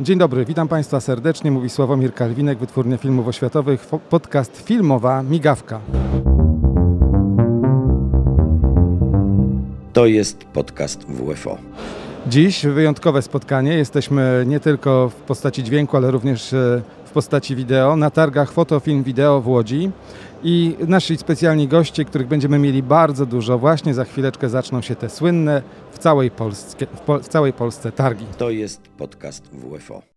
[0.00, 1.50] Dzień dobry, witam Państwa serdecznie.
[1.50, 5.80] Mówi Sławomir Kalwinek, Wytwórnia Filmów Oświatowych, podcast Filmowa Migawka.
[9.92, 11.58] To jest podcast WFO.
[12.26, 13.74] Dziś wyjątkowe spotkanie.
[13.74, 19.02] Jesteśmy nie tylko w postaci dźwięku, ale również e, w postaci wideo na targach Fotofilm
[19.02, 19.90] Wideo w Łodzi.
[20.42, 25.08] I nasi specjalni goście, których będziemy mieli bardzo dużo, właśnie za chwileczkę zaczną się te
[25.08, 25.62] słynne
[25.96, 28.26] w całej, Polsce, w, Pol w całej Polsce targi.
[28.38, 30.15] To jest podcast WFO.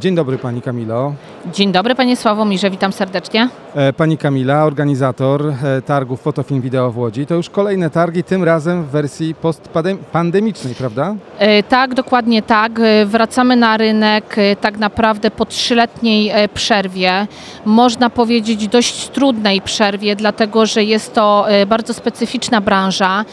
[0.00, 1.14] Dzień dobry Pani Kamilo.
[1.52, 3.48] Dzień dobry Panie Sławomirze, witam serdecznie.
[3.74, 7.26] E, pani Kamila, organizator e, targów Fotofilm Wideo w Łodzi.
[7.26, 11.14] To już kolejne targi, tym razem w wersji postpandemicznej, prawda?
[11.38, 12.80] E, tak, dokładnie tak.
[13.06, 17.26] Wracamy na rynek tak naprawdę po trzyletniej przerwie.
[17.64, 23.24] Można powiedzieć dość trudnej przerwie, dlatego że jest to bardzo specyficzna branża.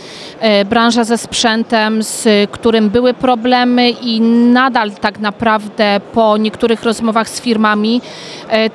[0.66, 4.22] Branża ze sprzętem, z którym były problemy i
[4.52, 6.51] nadal tak naprawdę po niektórych
[6.84, 8.02] rozmowach z firmami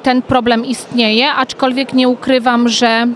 [0.02, 3.06] ten problem istnieje, aczkolwiek nie ukrywam, że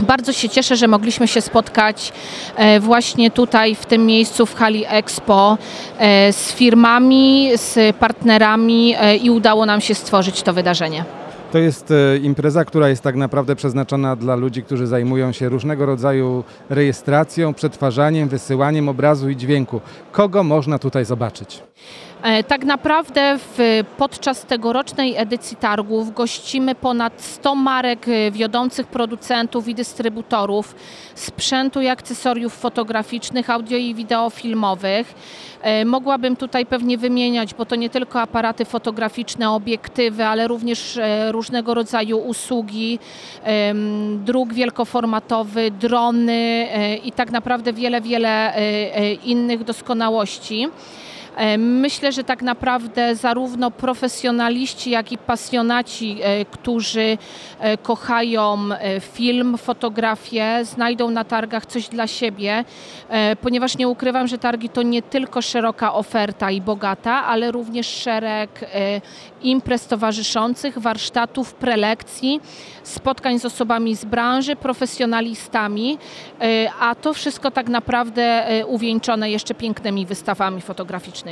[0.00, 2.12] bardzo się cieszę, że mogliśmy się spotkać
[2.56, 5.58] e, właśnie tutaj w tym miejscu w hali Expo
[5.98, 11.04] e, z firmami, z partnerami e, i udało nam się stworzyć to wydarzenie.
[11.52, 16.44] To jest impreza, która jest tak naprawdę przeznaczona dla ludzi, którzy zajmują się różnego rodzaju
[16.70, 19.80] rejestracją, przetwarzaniem, wysyłaniem obrazu i dźwięku.
[20.12, 21.62] Kogo można tutaj zobaczyć?
[22.22, 29.68] E, tak naprawdę w, podczas tegorocznej edycji targów gościmy ponad 100 marek e, wiodących producentów
[29.68, 30.74] i dystrybutorów
[31.14, 35.14] sprzętu i akcesoriów fotograficznych, audio i wideofilmowych.
[35.62, 40.98] E, mogłabym tutaj pewnie wymieniać, bo to nie tylko aparaty fotograficzne, obiektywy, ale również
[41.30, 42.98] różnego rodzaju usługi,
[44.24, 46.68] druk wielkoformatowy, drony
[47.04, 48.52] i tak naprawdę wiele, wiele
[49.24, 50.68] innych doskonałości.
[51.38, 57.18] E, myślę, że tak naprawdę zarówno profesjonaliści, jak i pasjonaci, e, którzy
[57.60, 58.58] e, kochają
[59.00, 62.64] film, fotografię, znajdą na targach coś dla siebie,
[63.40, 68.70] ponieważ nie ukrywam, że targi to nie tylko szeroka oferta i bogata, ale również szereg
[69.42, 72.40] imprez towarzyszących, warsztatów, prelekcji,
[72.82, 75.98] spotkań z osobami z branży, profesjonalistami,
[76.80, 81.27] a to wszystko tak naprawdę uwieńczone jeszcze pięknymi wystawami fotograficznymi.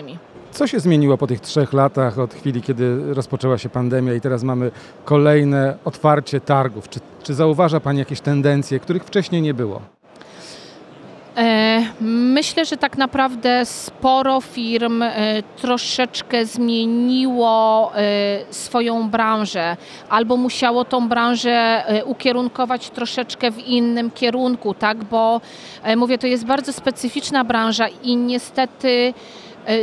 [0.53, 4.43] Co się zmieniło po tych trzech latach od chwili, kiedy rozpoczęła się pandemia i teraz
[4.43, 4.71] mamy
[5.05, 6.89] kolejne otwarcie targów?
[6.89, 9.81] Czy, czy zauważa Pani jakieś tendencje, których wcześniej nie było?
[11.37, 17.99] E, myślę, że tak naprawdę sporo firm e, troszeczkę zmieniło e,
[18.51, 19.77] swoją branżę,
[20.09, 25.05] albo musiało tą branżę ukierunkować troszeczkę w innym kierunku, tak?
[25.05, 25.41] Bo
[25.97, 29.15] mówię, to jest bardzo specyficzna branża i niestety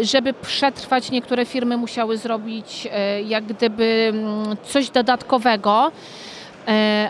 [0.02, 5.92] żeby przetrwać, niektóre firmy musiały zrobić e, jak gdyby mm, coś dodatkowego.
[6.68, 7.10] E,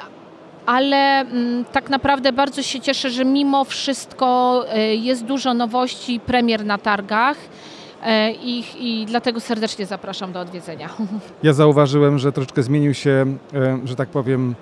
[0.66, 4.66] ale mm, tak naprawdę bardzo się cieszę, że mimo wszystko
[5.02, 7.38] jest dużo nowości, premier na targach.
[8.42, 10.90] I, I, dlatego serdecznie zapraszam do odwiedzenia.
[11.44, 13.38] Ja zauważyłem, że troszeczkę zmienił się,
[13.86, 14.56] że tak powiem,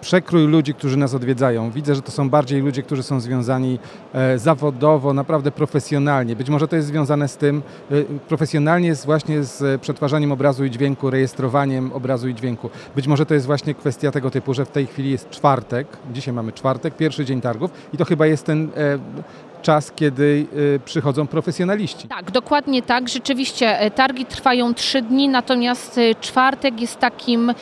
[0.00, 1.70] przekrój ludzi, którzy nas odwiedzają.
[1.70, 3.78] Widzę, że to są bardziej ludzie, którzy są związani
[4.12, 6.36] e, zawodowo, naprawdę profesjonalnie.
[6.36, 10.70] Być może to jest związane z tym, e, profesjonalnie jest właśnie z przetwarzaniem obrazu i
[10.70, 12.70] dźwięku, rejestrowaniem obrazu i dźwięku.
[12.96, 16.34] Być może to jest właśnie kwestia tego typu, że w tej chwili jest czwartek, dzisiaj
[16.34, 18.98] mamy czwartek, pierwszy dzień targów i to chyba jest ten e,
[19.62, 20.46] czas, kiedy
[20.84, 22.08] przychodzą profesjonaliści.
[22.08, 23.08] Tak, dokładnie tak.
[23.08, 27.52] Rzeczywiście targi trwają trzy dni, natomiast czwartek jest takim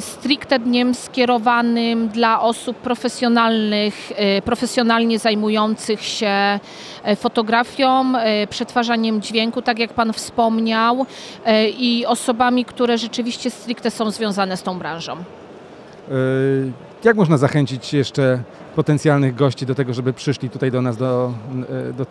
[0.00, 8.12] stricte dniem skierowanym dla osób profesjonalnych, e, profesjonalnie zajmujących się e, fotografią,
[8.50, 11.06] przetwarzaniem dźwięku, tak jak Pan wspomniał,
[11.78, 15.16] i osobami, które rzeczywiście stricte są związane z tą branżą.
[17.04, 18.42] Jak można zachęcić jeszcze
[18.76, 21.32] potencjalnych gości do tego, żeby przyszli tutaj do nas do,
[21.98, 22.06] do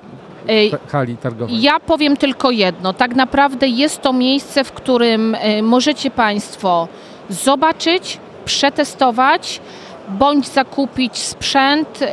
[0.87, 1.61] hali targowej?
[1.61, 2.93] Ja powiem tylko jedno.
[2.93, 6.87] Tak naprawdę jest to miejsce, w którym możecie Państwo
[7.29, 9.61] zobaczyć, przetestować
[10.09, 12.05] bądź zakupić sprzęt, y,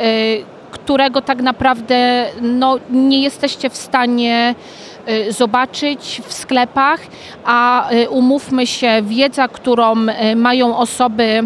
[0.71, 4.55] którego tak naprawdę no, nie jesteście w stanie
[5.09, 7.01] y, zobaczyć w sklepach,
[7.45, 9.95] a y, umówmy się, wiedza, którą
[10.37, 11.45] mają osoby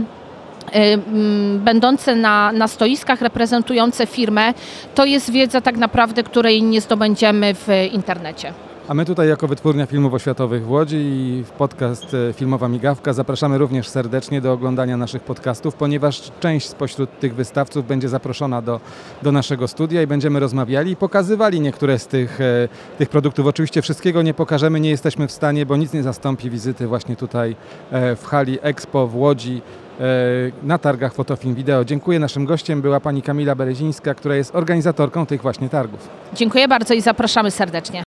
[1.58, 4.54] będące na, na stoiskach, reprezentujące firmę,
[4.94, 8.52] to jest wiedza tak naprawdę, której nie zdobędziemy w internecie.
[8.88, 13.58] A my tutaj jako Wytwórnia Filmów Oświatowych w Łodzi i podcast e, Filmowa Migawka zapraszamy
[13.58, 18.80] również serdecznie do oglądania naszych podcastów, ponieważ część spośród tych wystawców będzie zaproszona do,
[19.22, 22.68] do naszego studia i będziemy rozmawiali i pokazywali niektóre z tych, e,
[22.98, 23.46] tych produktów.
[23.46, 27.56] Oczywiście wszystkiego nie pokażemy, nie jesteśmy w stanie, bo nic nie zastąpi wizyty właśnie tutaj
[27.90, 29.62] e, w hali Expo w Łodzi
[30.62, 31.84] na targach Fotofilm Wideo.
[31.84, 32.18] Dziękuję.
[32.18, 36.08] Naszym gościem była pani Kamila Berezińska, która jest organizatorką tych właśnie targów.
[36.34, 38.05] Dziękuję bardzo i zapraszamy serdecznie.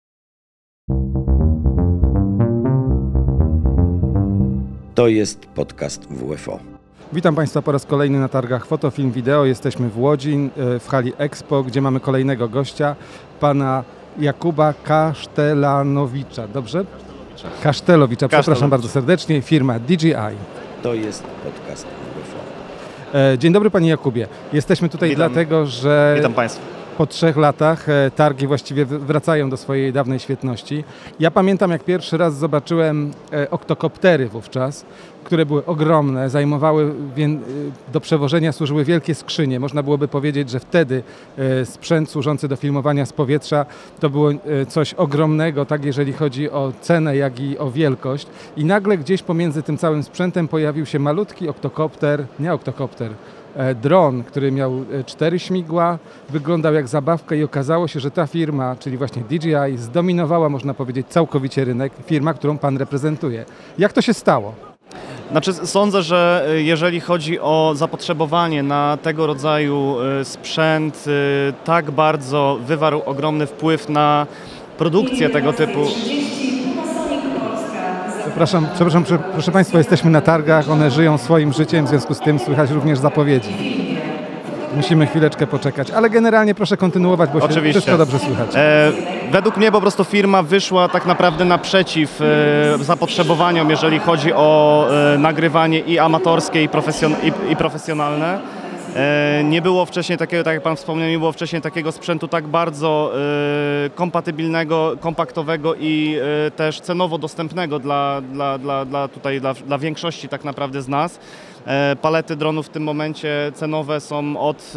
[4.96, 6.60] To jest podcast WFO.
[7.14, 9.46] Witam Państwa po raz kolejny na targach Fotofilm Wideo.
[9.46, 12.96] Jesteśmy w Łodzi, e, w hali Expo, gdzie mamy kolejnego gościa,
[13.40, 13.84] pana
[14.20, 16.48] Jakuba Kasztelanowicza.
[16.48, 16.86] Dobrze?
[17.64, 20.14] Kasztelowicza, przepraszam bardzo serdecznie, firma DJI.
[20.84, 23.18] To jest podcast WFO.
[23.18, 24.28] E, Dzień dobry Panie Jakubie.
[24.54, 25.28] Jesteśmy tutaj Witam.
[25.28, 26.75] dlatego, że Witam Państwa.
[26.98, 30.84] Po trzech latach e, targi właściwie wracają do swojej dawnej świetności.
[31.20, 34.86] Ja pamiętam, jak pierwszy raz zobaczyłem e, oktokoptery wówczas,
[35.24, 36.92] które były ogromne, zajmowały e,
[37.94, 39.60] do przewożenia służyły wielkie skrzynie.
[39.60, 41.04] Można byłoby powiedzieć, że wtedy
[41.66, 43.66] sprzęt służący do filmowania z powietrza
[44.00, 44.30] to było
[44.68, 48.28] coś ogromnego, tak jeżeli chodzi o cenę, jak i o wielkość.
[48.58, 53.12] I nagle gdzieś pomiędzy tym całym sprzętem pojawił się malutki oktokopter, nie oktokopter,
[53.82, 55.98] dron, który miał e, cztery śmigła,
[56.30, 61.08] wyglądał jak zabawka i okazało się, że ta firma, czyli właśnie DJI, zdominowała, można powiedzieć,
[61.08, 63.46] całkowicie rynek, firma, którą Pan reprezentuje.
[63.78, 64.54] Jak to się stało?
[65.32, 71.06] Znaczy, sądzę, że y, jeżeli chodzi o zapotrzebowanie na tego rodzaju sprzęt,
[71.66, 74.28] tak bardzo wywarł ogromny wpływ na
[74.78, 75.86] produkcję tego typu.
[78.36, 82.20] Przepraszam, przepraszam, prze- proszę Państwa, jesteśmy na targach, one żyją swoim życiem, w związku z
[82.20, 83.50] tym słychać również zapowiedzi.
[84.76, 87.82] Musimy chwileczkę poczekać, ale generalnie proszę kontynuować, bo się Oczywiście.
[87.82, 88.50] wszystko dobrze słychać.
[88.56, 88.92] E,
[89.32, 95.18] według mnie po prostu firma wyszła tak naprawdę naprzeciw e, zapotrzebowaniom, jeżeli chodzi o e,
[95.18, 98.40] nagrywanie i amatorskie, i, profesjon- i, i profesjonalne.
[98.96, 102.48] E, nie było wcześniej takiego, tak jak Pan wspomniał, nie było wcześniej takiego sprzętu tak
[102.48, 103.12] bardzo
[103.86, 109.78] e, kompatybilnego, kompaktowego i e, też cenowo dostępnego dla, dla, dla, dla, tutaj, dla, dla
[109.78, 111.20] większości tak naprawdę z nas.
[112.02, 114.74] Palety dronów w tym momencie cenowe są od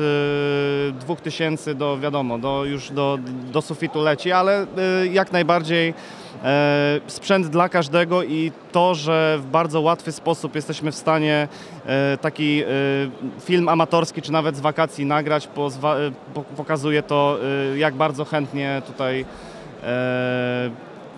[0.89, 3.19] e, 2000 do wiadomo, do, już do,
[3.53, 4.67] do sufitu leci, ale
[5.13, 5.95] jak najbardziej
[7.07, 11.49] sprzęt dla każdego i to, że w bardzo łatwy sposób jesteśmy w stanie
[11.87, 12.67] e, taki e,
[13.41, 16.11] film amatorski czy nawet z wakacji nagrać, e,
[16.57, 17.39] pokazuje to,
[17.73, 19.25] e, jak bardzo chętnie tutaj
[19.83, 20.71] e,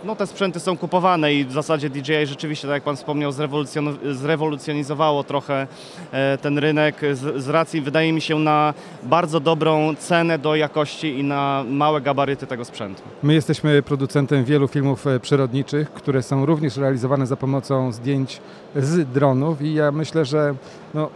[0.05, 4.15] no, te sprzęty są kupowane i w zasadzie DJI rzeczywiście, tak jak Pan wspomniał, zrewolucjon-
[4.15, 5.67] zrewolucjonizowało trochę
[6.13, 11.19] e, ten rynek z, z racji, wydaje mi się, na bardzo dobrą cenę do jakości
[11.19, 13.03] i na małe gabaryty tego sprzętu.
[13.23, 18.41] My jesteśmy producentem wielu filmów e, przyrodniczych, które są również realizowane za pomocą zdjęć
[18.77, 20.55] z dronów i ja myślę, że
[20.95, 21.11] no,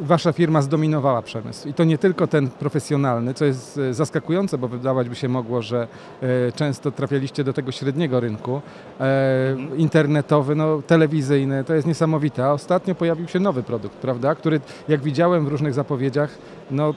[0.00, 1.68] wasza firma zdominowała przemysł.
[1.68, 5.62] I to nie tylko ten profesjonalny, co jest e, zaskakujące, bo wydawać by się mogło,
[5.62, 5.88] że
[6.22, 8.60] e, często trafialiście do tego średniego rynku.
[9.00, 12.44] E, internetowy, no, telewizyjny, to jest niesamowite.
[12.44, 16.38] A ostatnio pojawił się nowy produkt, prawda, który jak widziałem w różnych zapowiedziach,
[16.70, 16.94] no,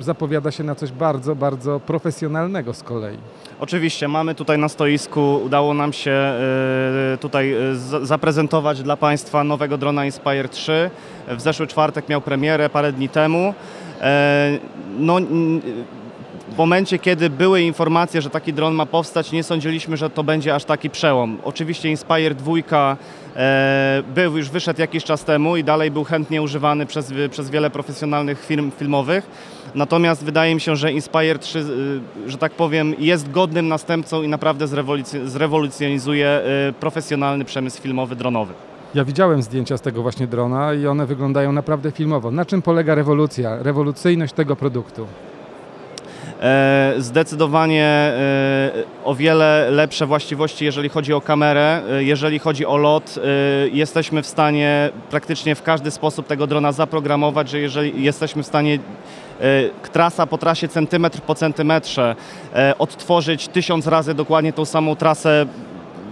[0.00, 3.18] zapowiada się na coś bardzo, bardzo profesjonalnego z kolei.
[3.60, 7.56] Oczywiście mamy tutaj na stoisku, udało nam się e, tutaj e,
[8.02, 10.90] zaprezentować dla Państwa nowego drona Inspire 3.
[11.28, 13.54] W zeszły czwartek miał premierę parę dni temu.
[14.00, 14.58] E,
[14.98, 15.16] No,
[16.48, 20.54] w momencie, kiedy były informacje, że taki dron ma powstać, nie sądziliśmy, że to będzie
[20.54, 21.38] aż taki przełom.
[21.44, 22.52] Oczywiście Inspire 2
[23.36, 27.70] e, był już wyszedł jakiś czas temu i dalej był chętnie używany przez, przez wiele
[27.70, 29.26] profesjonalnych firm filmowych.
[29.74, 34.28] Natomiast wydaje mi się, że Inspire 3, y, że tak powiem, jest godnym następcą i
[34.28, 38.54] naprawdę zrewoluc- zrewolucjonizuje y, profesjonalny przemysł filmowy dronowy.
[38.94, 42.30] Ja widziałem zdjęcia z tego właśnie drona i one wyglądają naprawdę filmowo.
[42.30, 45.06] Na czym polega rewolucja, rewolucyjność tego produktu?
[46.42, 48.70] E, Zdecydowanie e,
[49.04, 53.14] o wiele lepsze właściwości, jeżeli chodzi o kamerę, e, jeżeli chodzi o lot.
[53.72, 58.78] Jesteśmy w stanie praktycznie w każdy sposób tego drona zaprogramować, że jeżeli jesteśmy w stanie
[59.92, 62.16] trasa po trasie, centymetr po centymetrze
[62.78, 65.46] odtworzyć tysiąc razy dokładnie tą samą trasę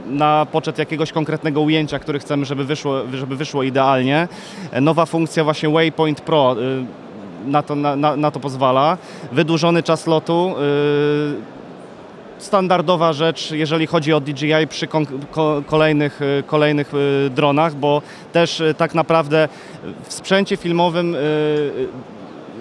[0.07, 4.29] na poczet jakiegoś konkretnego ujęcia, który chcemy, żeby wyszło, żeby wyszło idealnie.
[4.81, 6.57] Nowa funkcja właśnie Waypoint Pro
[7.47, 8.99] na to, na, na, to pozwala.
[9.33, 10.55] Wydłużony czas lotu.
[11.43, 11.57] y,
[12.39, 14.89] Standardowa rzecz, jeżeli chodzi o DJI przy
[15.67, 19.49] kolejnych, y, kolejnych y, dronach, bo też tak naprawdę
[20.05, 21.17] w sprzęcie filmowym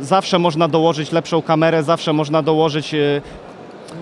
[0.01, 2.95] zawsze można dołożyć lepszą kamerę, zawsze można dołożyć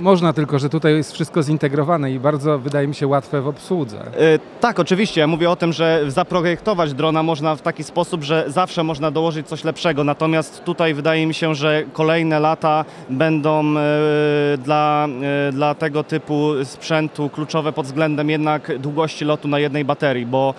[0.01, 3.97] Można, tylko że tutaj jest wszystko zintegrowane i bardzo, wydaje mi się, łatwe w obsłudze.
[3.99, 5.21] E, Tak, oczywiście.
[5.21, 9.47] Ja mówię o tym, że zaprojektować drona można w taki sposób, że zawsze można dołożyć
[9.47, 10.03] coś lepszego.
[10.03, 15.07] Natomiast tutaj wydaje mi się, że kolejne lata będą e, dla,
[15.47, 20.53] e, dla tego typu sprzętu kluczowe pod względem jednak długości lotu na jednej baterii, bo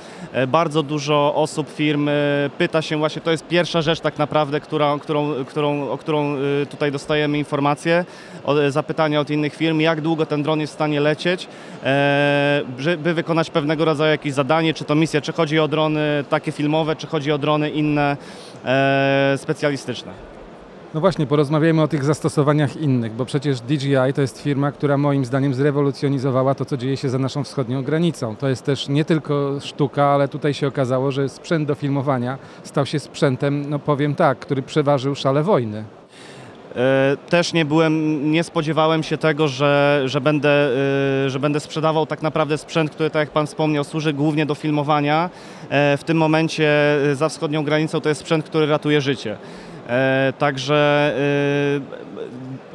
[0.49, 2.09] bardzo dużo osób, firm
[2.59, 6.37] pyta się właśnie, to jest pierwsza rzecz tak naprawdę, która, którą, którą, o którą
[6.71, 8.05] tutaj dostajemy informacje,
[8.45, 11.49] o, zapytania od innych firm, jak długo ten dron jest w stanie lecieć,
[11.85, 16.53] e, żeby wykonać pewnego rodzaju jakieś zadanie, czy to misję, czy chodzi o drony takie
[16.53, 18.17] filmowe, czy chodzi o drony inne
[18.65, 20.13] e, specjalistyczne.
[20.95, 25.25] No właśnie, porozmawiajmy o tych zastosowaniach innych, bo przecież DJI to jest firma, która moim
[25.25, 28.37] zdaniem zrewolucjonizowała to, co dzieje się za naszą wschodnią granicą.
[28.37, 32.87] To jest też nie tylko sztuka, ale tutaj się okazało, że sprzęt do filmowania stał
[32.87, 35.85] się sprzętem, no powiem tak, który przeważył szale wojny.
[36.77, 40.51] E, Też nie byłem, nie spodziewałem się tego, że, że, będę,
[41.27, 44.55] e, że będę sprzedawał tak naprawdę sprzęt, który, tak jak Pan wspomniał, służy głównie do
[44.55, 45.31] filmowania.
[45.71, 46.71] E, W tym momencie
[47.13, 49.37] za wschodnią granicą to jest sprzęt, który ratuje życie.
[50.39, 51.13] Także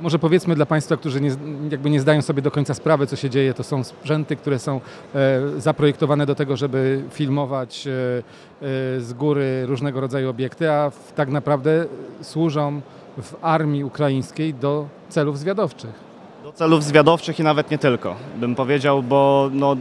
[0.01, 1.31] Może powiedzmy dla Państwa, którzy nie,
[1.71, 4.81] jakby nie zdają sobie do końca sprawy, co się dzieje, to są sprzęty, które są
[5.15, 11.11] e, zaprojektowane do tego, żeby filmować e, e, z góry różnego rodzaju obiekty, a w,
[11.15, 11.85] tak naprawdę
[12.21, 12.81] służą
[13.21, 16.09] w armii ukraińskiej do celów zwiadowczych.
[16.43, 19.75] do celów zwiadowczych i nawet nie tylko, bym powiedział, bo no,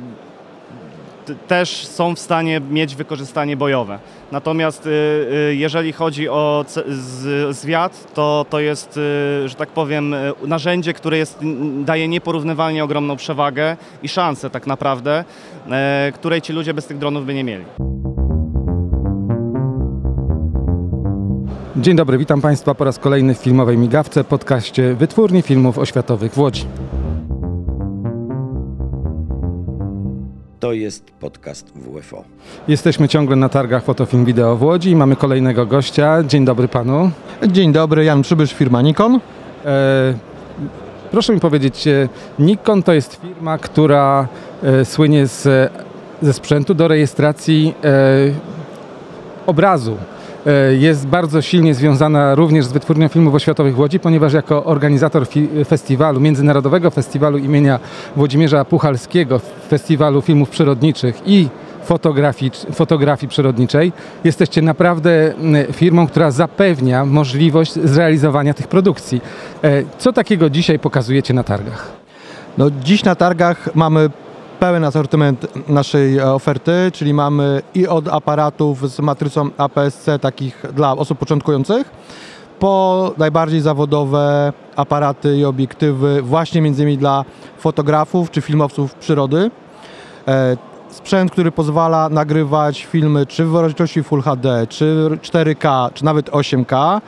[1.49, 3.99] też są w stanie mieć wykorzystanie bojowe.
[4.33, 4.91] Natomiast y,
[5.51, 10.93] y, jeżeli chodzi o z, zwiat, to, to jest, y, że tak powiem, y, narzędzie,
[10.93, 11.39] które jest,
[11.85, 15.25] daje nieporównywalnie ogromną przewagę i szansę tak naprawdę,
[15.71, 17.65] e, której ci ludzie bez tych dronów by nie mieli.
[21.81, 26.39] Dzień dobry, witam Państwa po raz kolejny w filmowej migawce, podcaście Wytwórni Filmów Oświatowych w
[26.39, 26.65] Łodzi.
[30.61, 32.25] To jest podcast WFO.
[32.69, 36.25] Jesteśmy ciągle na targach Fotofilm Wideo w Łodzi i mamy kolejnego gościa.
[36.25, 37.11] Dzień dobry Panu.
[37.47, 39.21] Dzień dobry, Jan Przybysz, firma Nikon.
[39.65, 40.15] E,
[41.11, 42.09] proszę mi powiedzieć, e,
[42.39, 44.29] Nikon to jest firma, która
[44.63, 45.73] e, słynie z,
[46.23, 47.95] ze sprzętu do rejestracji e,
[49.47, 49.97] obrazu.
[50.47, 55.27] E, Jest bardzo silnie związana również z Wytwórnią Filmów Oświatowych w Łodzi, ponieważ jako organizator
[55.69, 57.79] festiwalu, Międzynarodowego Festiwalu imienia
[58.17, 61.49] Włodzimierza Puchalskiego, Festiwalu Filmów Przyrodniczych i
[61.85, 63.93] fotografii, fotografii przyrodniczej,
[64.25, 65.35] jesteście naprawdę
[65.73, 69.21] firmą, która zapewnia możliwość zrealizowania tych produkcji.
[69.65, 71.93] E, Co takiego dzisiaj pokazujecie na targach?
[72.59, 74.11] No, dziś na targach mamy
[74.61, 80.93] pełen asortyment naszej e, oferty, czyli mamy i od aparatów z matrycą APS-C takich dla
[80.93, 81.91] osób początkujących,
[82.59, 87.25] po najbardziej zawodowe aparaty i obiektywy właśnie między innymi dla
[87.59, 89.51] fotografów czy filmowców przyrody.
[90.29, 90.57] E,
[90.91, 97.01] Sprzęt, który pozwala nagrywać filmy czy w rozdzielczości Full HD, czy 4K, czy nawet 8K.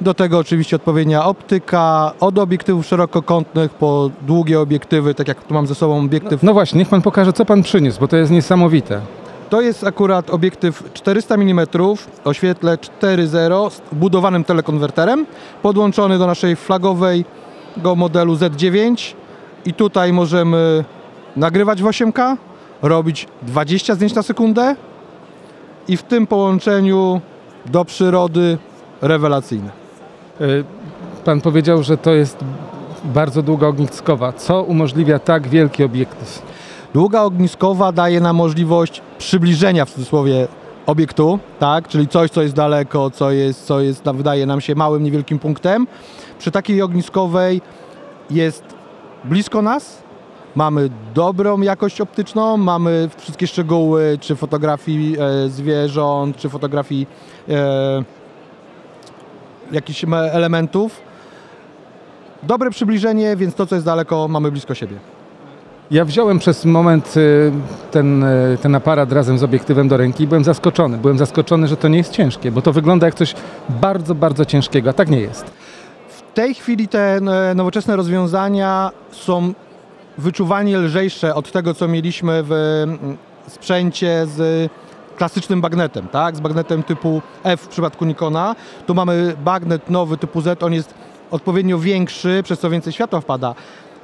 [0.00, 5.66] Do tego oczywiście odpowiednia optyka, od obiektywów szerokokątnych po długie obiektywy, tak jak tu mam
[5.66, 6.42] ze sobą obiektyw.
[6.42, 9.00] No właśnie, niech Pan pokaże, co Pan przyniósł, bo to jest niesamowite.
[9.50, 11.66] To jest akurat obiektyw 400 mm
[12.24, 15.26] o świetle 4.0 z budowanym telekonwerterem,
[15.62, 19.14] podłączony do naszej flagowego modelu Z9
[19.64, 20.84] i tutaj możemy
[21.36, 22.36] nagrywać w 8K,
[22.82, 24.76] robić 20 zdjęć na sekundę
[25.88, 27.20] i w tym połączeniu
[27.66, 28.58] do przyrody
[29.02, 29.83] rewelacyjne.
[30.40, 30.44] E,
[31.24, 32.44] Pan powiedział, że to jest
[33.04, 34.32] bardzo długa ogniskowa.
[34.32, 36.42] Co umożliwia tak wielki obiektyw?
[36.94, 40.48] Długa ogniskowa daje nam możliwość przybliżenia w cudzysłowie
[40.86, 41.88] obiektu, tak?
[41.88, 45.86] czyli coś, co jest daleko, co jest, co jest, wydaje nam się małym, niewielkim punktem.
[46.38, 47.60] Przy takiej ogniskowej
[48.30, 48.64] jest
[49.24, 50.02] blisko nas,
[50.54, 57.06] mamy dobrą jakość optyczną, mamy wszystkie szczegóły, czy fotografii e, zwierząt, czy fotografii
[57.48, 58.04] e,
[59.74, 61.00] jakichś me- elementów.
[62.42, 64.96] Dobre przybliżenie, więc to, co jest daleko, mamy blisko siebie.
[65.90, 67.52] Ja wziąłem przez moment y,
[67.90, 70.98] ten, y, ten aparat razem z obiektywem do ręki i byłem zaskoczony.
[70.98, 73.34] Byłem zaskoczony, że to nie jest ciężkie, bo to wygląda jak coś
[73.68, 75.44] bardzo, bardzo ciężkiego, a tak nie jest.
[76.08, 79.52] W tej chwili te e, nowoczesne rozwiązania są
[80.18, 83.16] wyczuwalnie lżejsze od tego, co mieliśmy w mm,
[83.48, 84.70] sprzęcie z
[85.16, 86.36] klasycznym bagnetem, tak?
[86.36, 88.56] z bagnetem typu F w przypadku Nikona.
[88.86, 90.94] Tu mamy bagnet nowy typu Z, on jest
[91.30, 93.54] odpowiednio większy, przez co więcej światła wpada.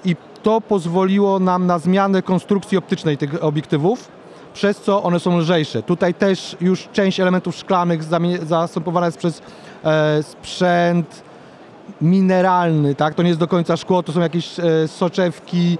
[0.05, 4.09] I to pozwoliło nam na zmianę konstrukcji optycznej tych obiektywów,
[4.55, 5.83] przez co one są lżejsze.
[5.83, 8.01] Tutaj też już część elementów szklanych
[8.43, 9.43] zastępowana jest przez
[9.85, 11.23] e, sprzęt
[12.01, 13.15] mineralny, tak?
[13.15, 15.79] To nie jest do końca szkło, to są jakieś e, soczewki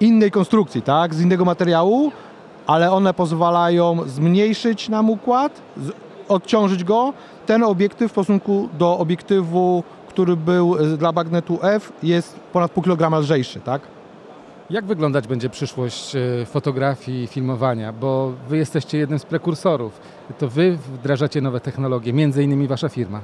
[0.00, 1.14] innej konstrukcji, tak?
[1.14, 2.12] Z innego materiału,
[2.68, 5.60] ale one pozwalają zmniejszyć nam układ,
[6.28, 7.12] odciążyć go.
[7.46, 12.82] Ten obiektyw w stosunku do obiektywu, który był e, dla magnetu F, jest ponad pół
[12.82, 13.82] kilograma lżejszy, tak?
[14.70, 17.92] Jak wyglądać będzie przyszłość e, fotografii i filmowania?
[17.92, 20.00] Bo wy jesteście jednym z prekursorów.
[20.38, 23.20] To wy wdrażacie nowe technologie, między innymi wasza firma.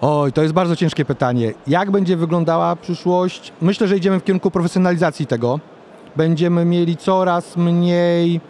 [0.00, 1.54] Oj, to jest bardzo ciężkie pytanie.
[1.66, 3.52] Jak będzie wyglądała przyszłość?
[3.60, 5.60] Myślę, że idziemy w kierunku profesjonalizacji tego.
[6.16, 8.40] Będziemy mieli coraz mniej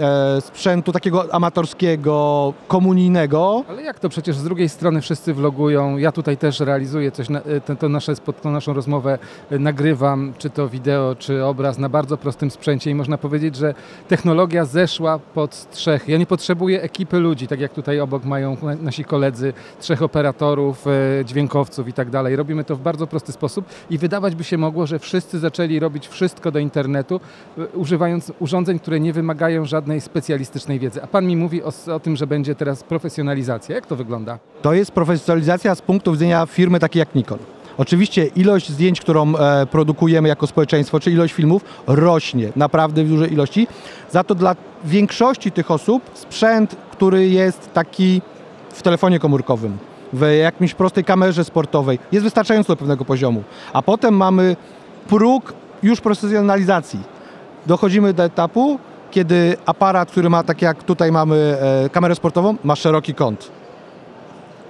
[0.00, 3.64] e, sprzętu takiego amatorskiego, komunijnego.
[3.68, 7.40] Ale jak to przecież z drugiej strony wszyscy vlogują, ja tutaj też realizuję coś, na,
[7.40, 8.12] e, to, to nasze,
[8.44, 9.18] naszą rozmowę
[9.50, 13.74] e, nagrywam, czy to wideo, czy obraz na bardzo prostym sprzęcie i można powiedzieć, że
[14.08, 16.08] technologia zeszła pod strzech.
[16.08, 20.86] Ja nie potrzebuję ekipy ludzi, tak jak tutaj obok mają na- nasi koledzy, trzech operatorów,
[20.86, 22.36] e, dźwiękowców i tak dalej.
[22.36, 26.08] Robimy to w bardzo prosty sposób i wydawać by się mogło, że wszyscy zaczęli robić
[26.08, 27.20] wszystko do internetu,
[27.74, 31.02] używając urządzeń, które nie wymagają żadnej specjalistycznej wiedzy.
[31.02, 33.74] A pan mi mówi o, o tym, że będzie teraz profesjonalizacja.
[33.74, 34.38] Jak to wygląda?
[34.62, 37.38] To jest profesjonalizacja z punktu widzenia firmy takiej jak Nikon.
[37.78, 43.32] Oczywiście ilość zdjęć, którą e, produkujemy jako społeczeństwo, czy ilość filmów rośnie naprawdę w dużej
[43.32, 43.66] ilości.
[44.10, 48.22] Za to dla większości tych osób sprzęt, który jest taki
[48.70, 49.78] w telefonie komórkowym,
[50.12, 53.42] w jakimś prostej kamerze sportowej, jest wystarczający do pewnego poziomu.
[53.72, 54.56] A potem mamy
[55.08, 57.00] próg już profesjonalizacji.
[57.66, 58.78] Dochodzimy do etapu,
[59.14, 63.50] kiedy aparat, który ma, tak jak tutaj mamy e, kamerę sportową, ma szeroki kąt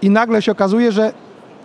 [0.03, 1.13] i nagle się okazuje, że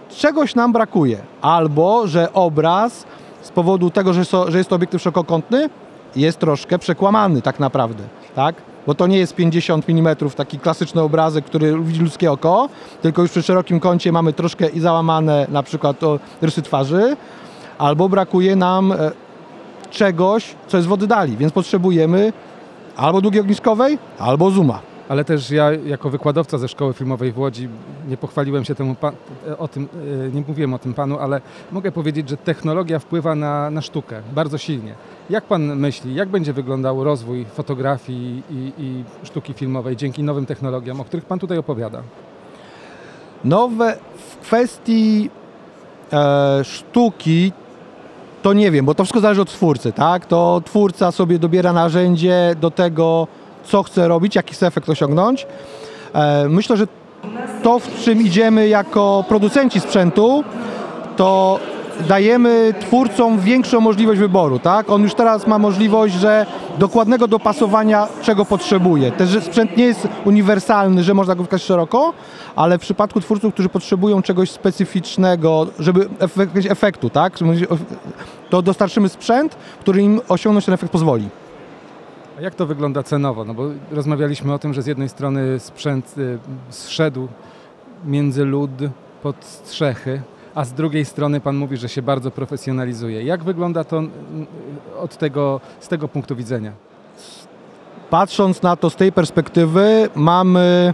[0.10, 1.18] czegoś nam brakuje.
[1.42, 3.06] Albo, że obraz
[3.42, 5.70] z powodu tego, że, so, że jest to obiektyw szerokokątny,
[6.16, 8.04] jest troszkę przekłamany tak naprawdę,
[8.36, 8.56] tak?
[8.88, 12.70] Bo to nie jest 50 mm taki klasyczny obrazek, który widzi ludzkie oko,
[13.02, 17.18] tylko już przy szerokim kącie mamy troszkę i załamane na przykład o rysy twarzy,
[17.78, 19.12] albo brakuje nam e,
[19.90, 22.34] czegoś, co jest w oddali, więc potrzebujemy
[22.96, 24.80] albo długiej ogniskowej, albo zooma.
[25.10, 27.70] Ale też ja jako wykładowca ze szkoły filmowej w Łodzi
[28.08, 29.12] nie pochwaliłem się temu pa-
[29.58, 29.88] o tym,
[30.28, 31.42] e, nie mówiłem o tym panu, ale
[31.72, 34.94] mogę powiedzieć, że technologia wpływa na, na sztukę bardzo silnie.
[35.30, 41.02] Jak pan myśli, jak będzie wyglądał rozwój fotografii i, i sztuki filmowej dzięki nowym technologiom,
[41.02, 42.02] o których pan tutaj opowiada?
[43.44, 45.30] Nowe w kwestii
[46.14, 47.52] e, sztuki
[48.42, 50.26] to nie wiem, bo to wszystko zależy od twórcy, tak?
[50.26, 53.28] To twórca sobie dobiera narzędzie do tego,
[53.64, 55.48] co chce robić, jaki chce efekt osiągnąć.
[56.14, 56.88] E, myślę, że
[57.64, 60.44] to, w czym idziemy jako producenci sprzętu,
[61.18, 61.60] to
[62.08, 64.90] dajemy twórcom większą możliwość wyboru, tak?
[64.90, 66.46] On już teraz ma możliwość, że
[66.80, 69.12] dokładnego dopasowania, czego potrzebuje.
[69.12, 72.14] Też sprzęt nie jest uniwersalny, że można go wykazać szeroko,
[72.56, 77.34] ale w przypadku twórców, którzy potrzebują czegoś specyficznego, żeby jakiegoś efektu, tak?
[78.50, 81.30] To dostarczymy sprzęt, który im osiągnąć ten efekt pozwoli.
[82.38, 83.46] A jak to wygląda cenowo?
[83.46, 87.28] No bo rozmawialiśmy o tym, że z jednej strony sprzęt y, zszedł
[88.06, 88.72] między lud
[89.24, 90.22] pod strzechy,
[90.60, 93.24] a z drugiej strony pan mówi, że się bardzo profesjonalizuje.
[93.24, 94.04] Jak wygląda to
[95.00, 96.72] od tego, z tego punktu widzenia?
[98.10, 100.94] patrząc na to z tej perspektywy, mamy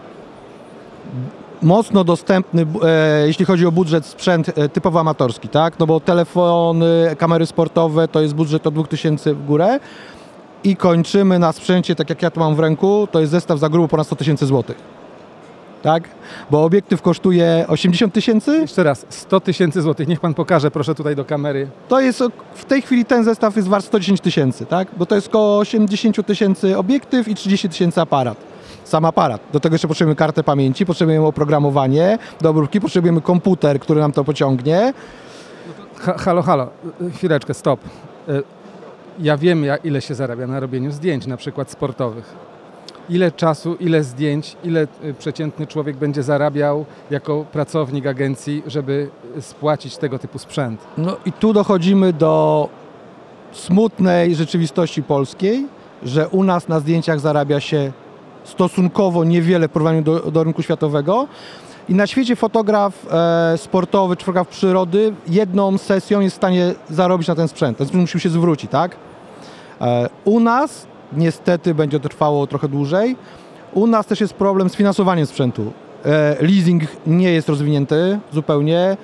[1.61, 5.79] mocno dostępny, e, jeśli chodzi o budżet, sprzęt e, typowo amatorski, tak?
[5.79, 9.79] No bo telefony, kamery sportowe to jest budżet od 2000 w górę
[10.63, 13.69] i kończymy na sprzęcie, tak jak ja tu mam w ręku, to jest zestaw za
[13.69, 14.94] grubo ponad 100 tysięcy złotych.
[15.85, 16.03] Tak?
[16.51, 20.07] Bo obiektyw kosztuje 80 tysięcy, Jeszcze raz, 100 tysięcy złotych.
[20.07, 21.67] Niech pan pokaże, proszę tutaj do kamery.
[21.87, 22.23] to jest
[22.55, 24.87] w tej chwili ten zestaw jest wart 110 tysięcy, tak?
[24.97, 28.37] Bo to jest około 80 tysięcy obiektyw i 30 tysięcy aparat.
[28.83, 29.41] Sam aparat.
[29.53, 34.23] Do tego jeszcze potrzebujemy kartę pamięci, potrzebujemy oprogramowanie do obróbki, potrzebujemy komputer, który nam to
[34.23, 34.93] pociągnie.
[35.95, 36.67] Ha, halo, halo,
[37.01, 37.79] y, chwileczkę, stop.
[38.29, 38.43] Y,
[39.19, 42.33] Ja wiem, ja, ile się zarabia na robieniu zdjęć, na przykład sportowych.
[43.09, 49.09] Ile czasu, ile zdjęć, ile y, przeciętny człowiek będzie zarabiał jako pracownik agencji, żeby
[49.41, 50.81] spłacić tego typu sprzęt?
[50.97, 52.69] No i tu dochodzimy do
[53.51, 55.67] smutnej rzeczywistości polskiej,
[56.03, 57.91] że u nas na zdjęciach zarabia się
[58.43, 61.27] stosunkowo niewiele w porównaniu do, do rynku światowego.
[61.89, 67.27] I na świecie fotograf e, sportowy czy fotograf przyrody jedną sesją jest w stanie zarobić
[67.27, 67.77] na ten sprzęt.
[67.77, 68.95] Ten sprzęt musi się zwrócić, tak?
[69.81, 73.15] E, u nas niestety będzie trwało trochę dłużej.
[73.73, 75.71] U nas też jest problem z finansowaniem sprzętu.
[76.05, 78.97] E, leasing nie jest rozwinięty zupełnie.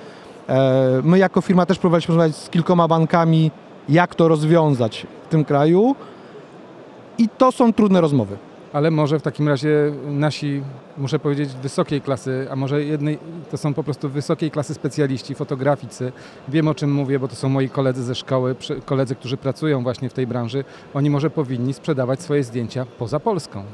[0.48, 3.50] E, My jako firma też próbowaliśmy rozmawiać z kilkoma bankami,
[3.88, 5.96] jak to rozwiązać w tym kraju.
[7.18, 8.36] I to są trudne rozmowy.
[8.72, 10.62] Ale może w takim razie nasi,
[10.98, 13.18] muszę powiedzieć, wysokiej klasy, a może jednej,
[13.50, 16.12] to są po prostu wysokiej klasy specjaliści, fotograficy.
[16.48, 20.08] Wiem o czym mówię, bo to są moi koledzy ze szkoły, koledzy, którzy pracują właśnie
[20.08, 20.64] w tej branży.
[20.94, 23.64] Oni może powinni sprzedawać swoje zdjęcia poza Polską.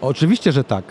[0.00, 0.84] Oczywiście, że tak.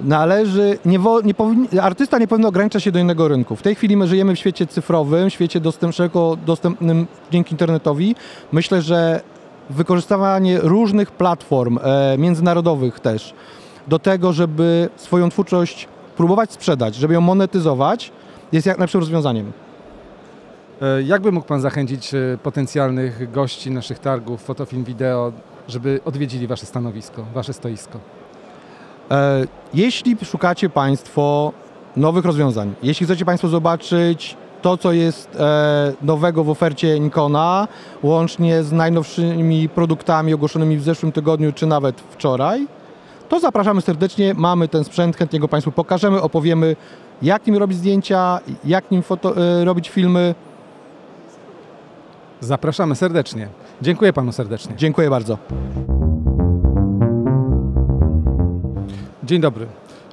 [0.00, 3.56] Należy, nie nie powinni, artysta nie powinien ograniczać się do innego rynku.
[3.56, 8.14] W tej chwili my żyjemy w świecie cyfrowym, świecie dostęp, szeroko dostępnym dzięki internetowi.
[8.52, 9.20] Myślę, że
[9.70, 13.34] wykorzystywanie różnych platform e, międzynarodowych też
[13.88, 18.12] do tego, żeby swoją twórczość próbować sprzedać, żeby ją monetyzować,
[18.52, 19.52] jest jak najlepszym rozwiązaniem.
[20.82, 25.32] E, Jakby mógł Pan zachęcić e, potencjalnych gości naszych targów, fotofilm, wideo,
[25.68, 27.98] żeby odwiedzili Wasze stanowisko, Wasze stoisko?
[29.10, 31.52] E, Jeśli szukacie Państwo
[31.96, 37.68] nowych rozwiązań, jeśli chcecie Państwo zobaczyć to, co jest e, nowego w ofercie Nikona,
[38.02, 42.66] łącznie z najnowszymi produktami ogłoszonymi w zeszłym tygodniu, czy nawet wczoraj,
[43.28, 44.34] to zapraszamy serdecznie.
[44.34, 46.76] Mamy ten sprzęt, chętnie go Państwu pokażemy, opowiemy,
[47.22, 50.34] jak nim robić zdjęcia, jak nim foto, e, robić filmy.
[52.40, 53.48] Zapraszamy serdecznie.
[53.82, 54.74] Dziękuję Panu serdecznie.
[54.76, 55.38] Dziękuję bardzo.
[59.24, 59.66] Dzień dobry.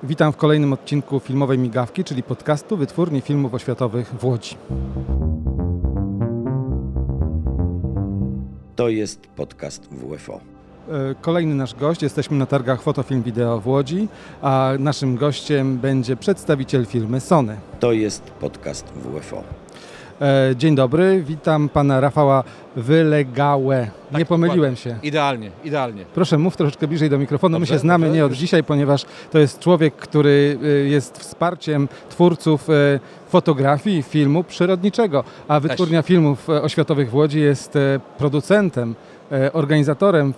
[0.07, 4.57] Witam w kolejnym odcinku Filmowej Migawki, czyli podcastu Wytwórni Filmów Oświatowych w Łodzi.
[8.75, 10.39] To jest podcast WFO.
[10.89, 14.07] E, Kolejny nasz gość, jesteśmy na targach Fotofilm Wideo w Łodzi,
[14.41, 17.57] a naszym gościem będzie przedstawiciel firmy Sony.
[17.79, 19.43] To jest podcast WFO.
[20.21, 22.43] E, Dzień dobry, witam Pana Rafała
[22.75, 23.87] Wylegałę.
[24.11, 24.97] Tak, Nie pomyliłem się.
[25.03, 26.05] Idealnie, idealnie.
[26.13, 27.55] Proszę, mów troszeczkę bliżej do mikrofonu.
[27.55, 28.17] My Dobrze, się znamy dobrze.
[28.17, 32.99] nie od dzisiaj, ponieważ to jest człowiek, który y, jest wsparciem twórców y,
[33.29, 38.95] fotografii i filmu przyrodniczego, a Wytwórnia Filmów e, Oświatowych w Łodzi jest e, producentem,
[39.31, 40.33] e, organizatorem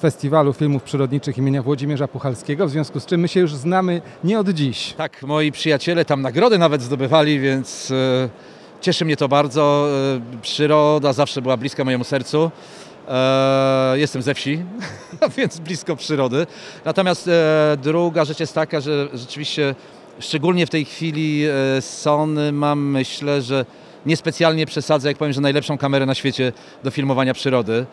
[0.00, 4.38] festiwalu filmów przyrodniczych imienia Włodzimierza Puchalskiego, w związku z czym my się już znamy nie
[4.40, 4.92] od dziś.
[4.92, 8.28] Tak, moi przyjaciele tam nagrody nawet zdobywali, więc e,
[8.82, 9.88] cieszy mnie to bardzo.
[10.16, 12.50] E, przyroda zawsze była bliska mojemu sercu.
[13.08, 14.62] E, jestem ze wsi,
[15.36, 16.46] więc blisko przyrody.
[16.84, 19.74] Natomiast e, druga rzecz jest taka, że rzeczywiście
[20.20, 21.42] szczególnie w tej chwili
[21.80, 23.64] Sony mam myślę, że
[24.06, 26.52] niespecjalnie przesadzę, jak powiem, że najlepszą kamerę na świecie
[26.84, 27.86] do filmowania przyrody.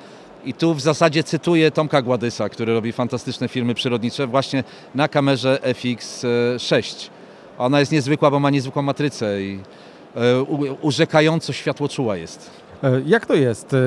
[0.46, 4.64] I tu w zasadzie cytuję Tomka Gładysa, który robi fantastyczne filmy przyrodnicze właśnie
[4.96, 7.10] na kamerze FX6.
[7.58, 9.60] Ona jest niezwykła, bo ma niezwykłą matrycę i
[10.82, 12.50] urzekająco światłoczuła jest.
[12.84, 13.74] E, Jak to jest?
[13.74, 13.78] E,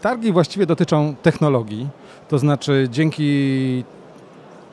[0.00, 1.88] Targi właściwie dotyczą technologii,
[2.28, 3.84] to znaczy dzięki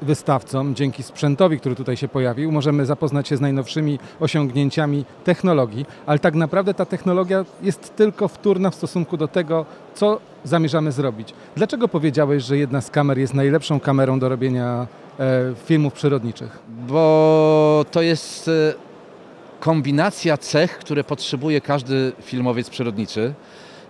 [0.02, 6.20] wystawcom, dzięki sprzętowi, który tutaj się pojawił, możemy zapoznać się z najnowszymi osiągnięciami technologii, ale
[6.20, 11.34] tak naprawdę ta technologia jest tylko wtórna w stosunku do tego, co zamierzamy zrobić.
[11.56, 14.88] Dlaczego powiedziałeś, że jedna z kamer jest najlepszą kamerą do robienia
[15.20, 15.26] e,
[15.66, 16.60] filmów przyrodniczych?
[16.88, 18.74] Bo to jest e,
[19.62, 23.34] kombinacja cech, które potrzebuje każdy filmowiec przyrodniczy.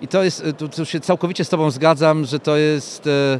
[0.02, 3.40] I to jest, e, tu, tu się całkowicie z Tobą zgadzam, że to jest, e,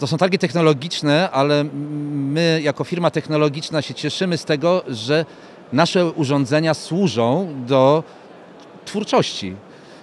[0.00, 1.64] to są targi technologiczne, ale
[2.12, 5.24] my jako firma technologiczna się cieszymy z tego, że
[5.72, 8.02] nasze urządzenia służą do
[8.84, 9.56] twórczości.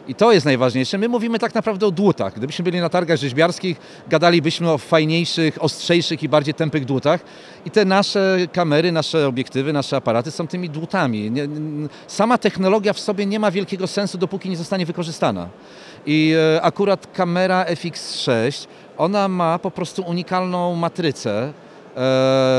[0.07, 0.97] I to jest najważniejsze.
[0.97, 2.33] My mówimy tak naprawdę o dłutach.
[2.35, 7.21] Gdybyśmy byli na targach rzeźbiarskich, gadalibyśmy o fajniejszych, ostrzejszych i bardziej tępych dłutach.
[7.65, 11.31] I te nasze kamery, nasze obiektywy, nasze aparaty są tymi dłutami.
[12.07, 15.49] Sama technologia w sobie nie ma wielkiego sensu, dopóki nie zostanie wykorzystana.
[16.05, 21.53] I e, akurat kamera FX6, ona ma po prostu unikalną matrycę,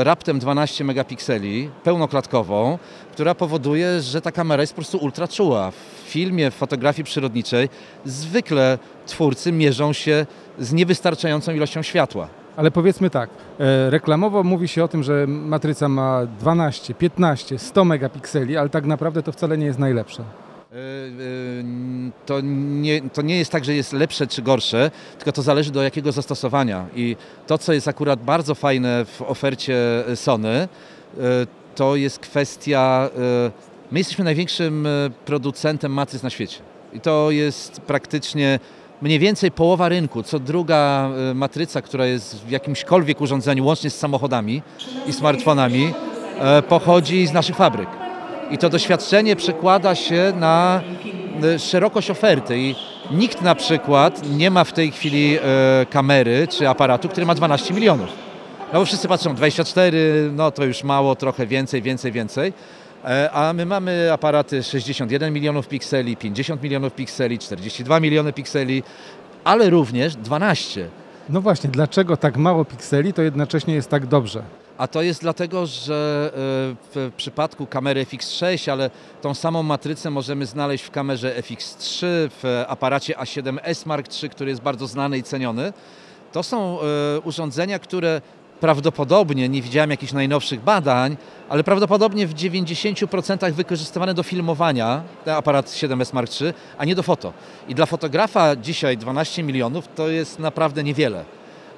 [0.03, 2.77] raptem 12 megapikseli, pełnoklatkową,
[3.11, 5.71] która powoduje, że ta kamera jest po prostu ultra czuła.
[5.71, 7.69] W filmie, w fotografii przyrodniczej
[8.05, 10.25] zwykle twórcy mierzą się
[10.59, 12.27] z niewystarczającą ilością światła.
[12.55, 17.85] Ale powiedzmy tak, e, reklamowo mówi się o tym, że matryca ma 12, 15, 100
[17.85, 20.23] megapikseli, ale tak naprawdę to wcale nie jest najlepsze.
[20.75, 20.81] E, e,
[22.25, 25.83] To nie, to nie jest tak, że jest lepsze czy gorsze, tylko to zależy do
[25.83, 26.85] jakiego zastosowania.
[26.95, 27.15] I
[27.47, 29.75] to, co jest akurat bardzo fajne w ofercie
[30.15, 30.67] Sony, e,
[31.75, 33.09] to jest kwestia.
[33.91, 34.87] My jesteśmy największym
[35.25, 36.57] producentem matryc na świecie.
[36.93, 38.59] I to jest praktycznie
[39.01, 40.23] mniej więcej połowa rynku.
[40.23, 44.61] Co druga matryca, która jest w jakimśkolwiek urządzeniu, łącznie z samochodami
[45.07, 45.93] i smartfonami,
[46.69, 48.04] pochodzi z naszych fabryk.
[48.51, 50.81] I to doświadczenie przekłada się na
[51.43, 52.57] e, szerokość oferty.
[52.57, 52.75] I
[53.11, 55.41] nikt na przykład nie ma w tej chwili e,
[55.89, 58.09] kamery czy aparatu, który ma 12 milionów.
[58.73, 62.53] No bo wszyscy patrzą 24, no to już mało, trochę więcej, więcej, więcej.
[63.05, 68.83] E, A my mamy aparaty 61 milionów pikseli, 50 milionów pikseli, 42 miliony pikseli,
[69.43, 70.87] ale również 12.
[71.29, 74.43] No właśnie, dlaczego tak mało pikseli, to jednocześnie jest tak dobrze?
[74.77, 76.37] A to jest dlatego, że e,
[76.95, 78.89] w przypadku kamery FX6, ale
[79.21, 84.61] tą samą matrycę możemy znaleźć w kamerze FX3, w aparacie A7S Mark III, który jest
[84.61, 85.73] bardzo znany i ceniony.
[86.31, 88.21] To są e, urządzenia, które
[88.59, 91.17] prawdopodobnie, nie widziałem jakichś najnowszych badań,
[91.49, 97.03] ale prawdopodobnie w 90% wykorzystywane do filmowania, ten aparat 7S Mark III, a nie do
[97.03, 97.33] foto.
[97.67, 101.25] I dla fotografa dzisiaj 12 milionów to jest naprawdę niewiele.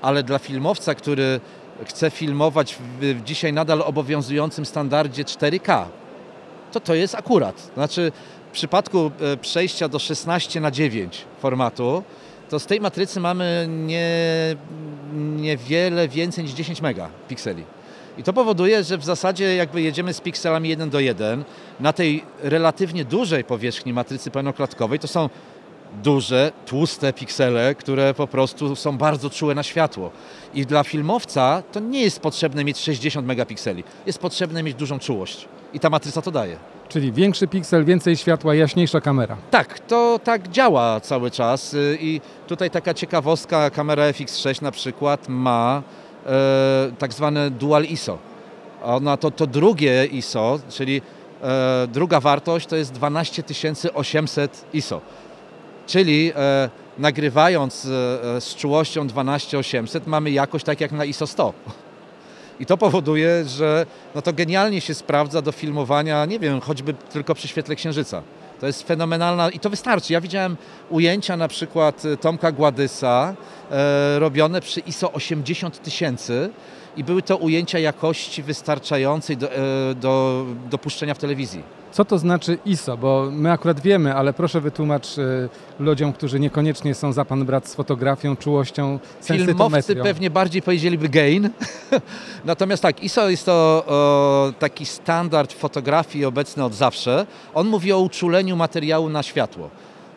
[0.01, 1.39] Ale dla filmowca, który
[1.85, 5.85] chce filmować w, dzisiaj nadal obowiązującym standardzie 4K,
[6.71, 7.71] to to jest akurat.
[7.73, 8.11] Znaczy
[8.49, 12.03] w przypadku e, przejścia do 16 na 9 formatu,
[12.49, 14.09] to z tej matrycy mamy nie,
[15.13, 17.63] niewiele więcej niż 10 megapikseli.
[18.17, 21.43] I to powoduje, że w zasadzie jakby jedziemy z pikselami 1 do 1
[21.79, 25.29] na tej relatywnie dużej powierzchni matrycy pełnoklatkowej, to są
[26.03, 30.11] duże, tłuste piksele, które po prostu są bardzo czułe na światło.
[30.53, 35.47] I dla filmowca to nie jest potrzebne mieć 60 megapikseli, jest potrzebne mieć dużą czułość.
[35.73, 36.57] I ta matryca to daje.
[36.89, 39.37] Czyli większy piksel, więcej światła, jaśniejsza kamera.
[39.51, 45.29] Tak, to tak działa cały czas y, i tutaj taka ciekawostka, kamera FX6 na przykład
[45.29, 45.81] ma
[46.25, 48.17] e, tak zwane dual ISO.
[48.83, 51.01] Ona to, to drugie ISO, czyli
[51.43, 55.01] e, druga wartość to jest 12800 ISO.
[55.87, 57.87] Czyli e, nagrywając e,
[58.41, 61.53] z czułością 12800 mamy jakość tak jak na ISO 100.
[62.59, 67.35] I to powoduje, że no to genialnie się sprawdza do filmowania, nie wiem, choćby tylko
[67.35, 68.21] przy świetle księżyca.
[68.59, 70.13] To jest fenomenalna i to wystarczy.
[70.13, 70.57] Ja widziałem
[70.89, 73.35] ujęcia na przykład e, Tomka Gładysa
[73.71, 76.49] e, robione przy ISO 80 tysięcy
[76.97, 81.63] i były to ujęcia jakości wystarczającej do, e, do, do puszczenia w telewizji.
[81.91, 82.97] Co to znaczy ISO?
[82.97, 87.67] Bo my akurat wiemy, ale proszę wytłumacz y, ludziom, którzy niekoniecznie są za pan brat
[87.67, 91.49] z fotografią, czułością, Filmowcy pewnie bardziej powiedzieliby gain.
[92.45, 97.25] Natomiast tak, ISO jest to o, taki standard fotografii obecny od zawsze.
[97.53, 99.69] On mówi o uczuleniu materiału na światło.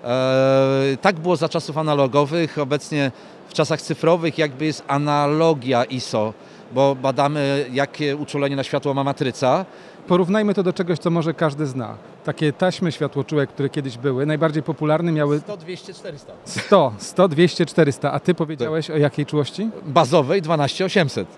[0.04, 2.58] E, tak było za czasów analogowych.
[2.58, 3.12] Obecnie
[3.48, 6.34] w czasach cyfrowych jakby jest analogia ISO,
[6.74, 9.64] bo badamy jakie uczulenie na światło ma matryca.
[10.08, 11.96] Porównajmy to do czegoś, co może każdy zna.
[12.24, 16.32] Takie taśmy światłoczułe, które kiedyś były, najbardziej popularne miały 100, 200, 400.
[16.44, 18.12] 100, 100, 200, 400.
[18.12, 19.70] A ty powiedziałeś o jakiej czułości?
[19.86, 21.28] Bazowej 12800.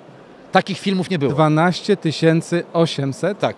[0.53, 1.33] Takich filmów nie było.
[1.33, 1.97] 12
[2.73, 3.39] 800.
[3.39, 3.57] Tak.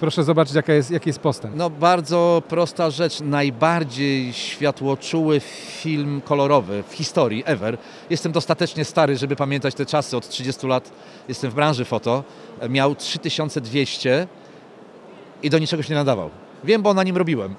[0.00, 1.56] Proszę zobaczyć, jaka jest, jaki jest postęp.
[1.56, 3.20] No bardzo prosta rzecz.
[3.20, 5.40] Najbardziej światłoczuły
[5.80, 7.78] film kolorowy w historii ever.
[8.10, 10.16] Jestem dostatecznie stary, żeby pamiętać te czasy.
[10.16, 10.92] Od 30 lat
[11.28, 12.24] jestem w branży foto.
[12.68, 14.26] Miał 3200
[15.42, 16.30] i do niczego się nie nadawał.
[16.64, 17.54] Wiem, bo na nim robiłem.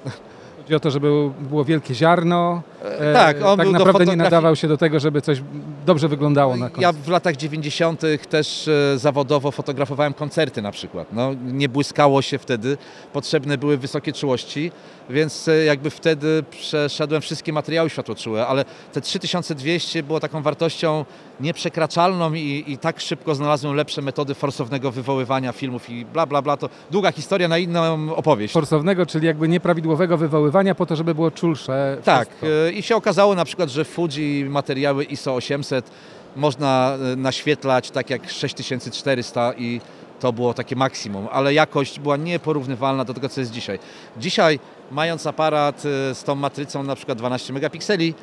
[0.58, 2.62] Chodzi o to, żeby było wielkie ziarno.
[2.81, 5.41] E, tak, on tak był do naprawdę nie fotografii- nadawał się do tego, żeby coś
[5.85, 6.81] dobrze wyglądało na końcu.
[6.81, 8.01] Ja w latach 90.
[8.29, 11.07] też e, zawodowo fotografowałem koncerty na przykład.
[11.13, 12.77] No, nie błyskało się wtedy,
[13.13, 14.71] potrzebne były wysokie czułości,
[15.09, 21.05] więc e, jakby wtedy przeszedłem wszystkie materiały światłoczułe, ale te 3200 było taką wartością
[21.39, 26.57] nieprzekraczalną i, i tak szybko znalazłem lepsze metody forsownego wywoływania filmów i bla bla bla.
[26.57, 28.53] To długa historia na inną opowieść.
[28.53, 31.97] Forsownego, czyli jakby nieprawidłowego wywoływania po to, żeby było czulsze.
[32.03, 32.47] Tak, wszystko.
[32.71, 35.91] I się okazało na przykład, że Fuji materiały ISO 800
[36.36, 39.82] można e, naświetlać tak jak 6400 i
[40.19, 43.80] to było takie maksimum, ale jakość była nieporównywalna do tego, co jest dzisiaj.
[44.17, 44.60] Dzisiaj,
[44.91, 48.13] mając aparat e, z tą matrycą na przykład 12 megapikseli,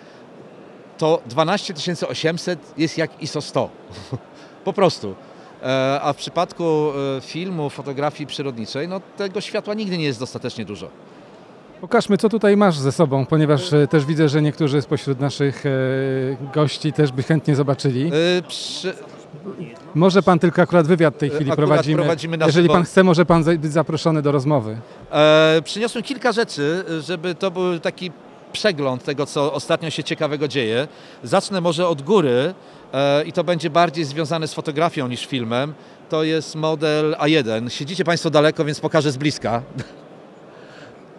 [0.99, 3.71] to 12800 jest jak ISO 100.
[4.65, 5.15] po prostu.
[5.63, 10.89] E, A w przypadku filmu, fotografii przyrodniczej, no tego światła nigdy nie jest dostatecznie dużo.
[11.85, 15.71] Pokażmy, co tutaj masz ze sobą, ponieważ e, też widzę, że niektórzy spośród naszych e,
[16.55, 18.07] gości też by chętnie zobaczyli.
[18.39, 18.95] E, Przy,
[19.95, 21.97] Może pan tylko akurat wywiad w tej chwili Akurat prowadzimy.
[21.97, 24.77] prowadzimy Jeżeli pan chce, może pan być zaproszony do rozmowy.
[25.11, 28.11] E, przyniosłem kilka rzeczy, żeby to był taki
[28.53, 30.89] przegląd tego, co ostatnio się ciekawego dzieje.
[31.23, 32.55] Zacznę może od góry
[32.93, 35.75] e, i to będzie bardziej związane z fotografią niż filmem.
[36.09, 37.69] To jest model A1.
[37.69, 39.63] Siedzicie Państwo daleko, więc pokażę z bliska.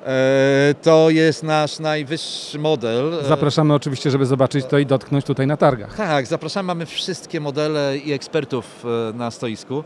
[0.06, 3.14] E, to jest nasz najwyższy model.
[3.14, 5.96] E, Zapraszamy oczywiście, żeby zobaczyć to i dotknąć tutaj na targach.
[5.96, 6.68] tak, zapraszamy.
[6.68, 9.84] Mamy wszystkie modele i ekspertów e, na stoisku.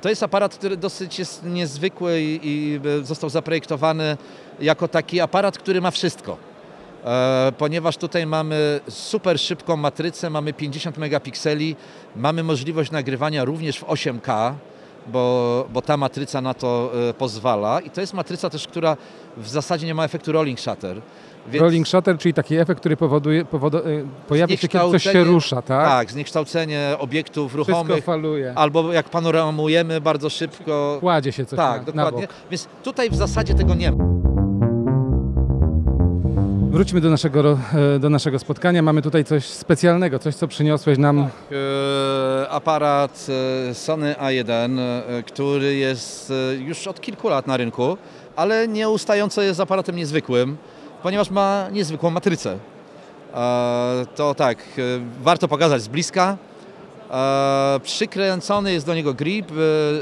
[0.00, 4.16] To jest aparat, który dosyć jest niezwykły i, został zaprojektowany
[4.60, 6.36] jako taki aparat, który ma wszystko.
[7.58, 11.76] Ponieważ tutaj mamy super szybką matrycę, mamy 50 megapikseli,
[12.16, 14.52] mamy możliwość nagrywania również w 8K,
[15.06, 17.80] bo, bo ta matryca na to e, pozwala.
[17.80, 18.96] I to jest matryca też, która
[19.36, 21.00] w zasadzie nie ma efektu rolling shutter.
[21.48, 25.24] Więc- Rolling shutter, czyli taki efekt, który powoduje, powodu, y, pojawia się, kiedy coś się
[25.24, 25.88] rusza, tak?
[25.88, 28.52] Tak, zniekształcenie obiektów Wszystko ruchomych, faluje.
[28.56, 30.96] albo jak panoramujemy bardzo szybko.
[31.00, 32.26] Kładzie się coś Tak, na, na dokładnie.
[32.26, 32.36] bok.
[32.50, 34.04] Więc tutaj w zasadzie tego nie ma.
[36.70, 37.58] Wróćmy do naszego,
[37.96, 38.82] e, do naszego spotkania.
[38.82, 41.18] Mamy tutaj coś specjalnego, coś, co przyniosłeś nam.
[41.18, 41.28] E,
[42.50, 43.26] aparat
[43.70, 47.96] e, Sony A1, e, który jest już od kilku lat na rynku,
[48.36, 50.56] ale nieustająco jest aparatem niezwykłym,
[51.02, 52.58] ponieważ ma niezwykłą matrycę.
[54.16, 54.58] To tak,
[55.22, 56.36] warto pokazać z bliska.
[57.82, 59.46] Przykręcony jest do niego grip,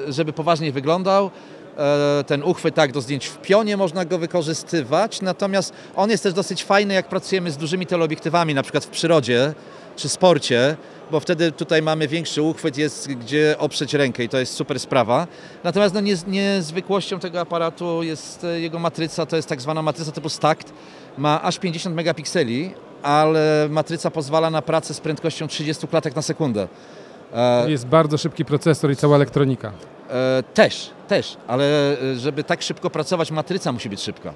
[0.09, 1.31] żeby poważniej wyglądał.
[1.79, 6.33] E, Ten uchwyt tak do zdjęć w pionie można go wykorzystywać, natomiast on jest też
[6.33, 9.55] dosyć fajny, jak pracujemy z dużymi teleobiektywami, na przykład w przyrodzie
[9.97, 10.77] czy sporcie,
[11.11, 15.27] bo wtedy tutaj mamy większy uchwyt, jest gdzie oprzeć rękę i to jest super sprawa.
[15.65, 20.13] Natomiast no, niez, niezwykłością tego aparatu jest e, jego matryca, to jest tak zwana matryca
[20.13, 20.73] typu STACT.
[21.19, 26.69] Ma aż 50 megapikseli, ale matryca pozwala na pracę z prędkością 30 klatek na sekundę.
[27.35, 29.73] E, Jest bardzo szybki procesor i cała elektronika.
[30.11, 31.65] E, też, też, ale
[32.03, 34.35] e, żeby tak szybko pracować, matryca musi być szybka.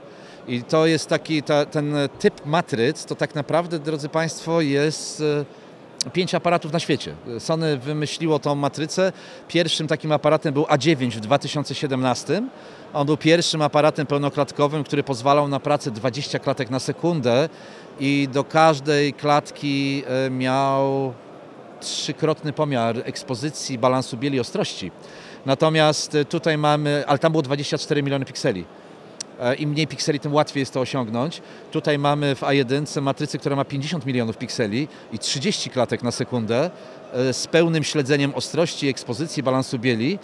[0.48, 5.22] I to jest taki, ta, ten typ matryc, to tak naprawdę, drodzy Państwo, jest
[6.12, 7.14] pięć aparatów na świecie.
[7.38, 9.12] Sony wymyśliło tą matrycę.
[9.48, 12.42] Pierwszym takim aparatem był A9 w 2017.
[12.92, 17.48] On był pierwszym aparatem pełnoklatkowym, który pozwalał na pracę 20 klatek na sekundę
[18.00, 21.12] i do każdej klatki miał
[21.82, 24.90] trzykrotny pomiar ekspozycji, balansu bieli ostrości.
[25.46, 28.64] Natomiast e, tutaj mamy, ale tam było 24 miliony pikseli.
[29.40, 31.42] E, Im mniej pikseli, tym łatwiej jest to osiągnąć.
[31.70, 36.70] Tutaj mamy w A1 matrycę, która ma 50 milionów pikseli i 30 klatek na sekundę
[37.12, 40.18] e, z pełnym śledzeniem ostrości, ekspozycji, balansu bieli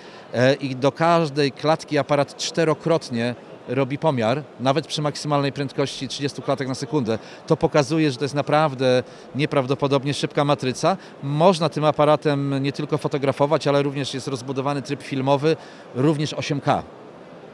[0.60, 3.34] i do każdej klatki aparat czterokrotnie
[3.68, 7.18] robi pomiar, nawet przy maksymalnej prędkości 30 klatek na sekundę.
[7.46, 9.02] To pokazuje, że to jest naprawdę
[9.34, 10.96] nieprawdopodobnie szybka matryca.
[11.22, 15.56] Można tym aparatem nie tylko fotografować, ale również jest rozbudowany tryb filmowy,
[15.94, 16.82] również 8K.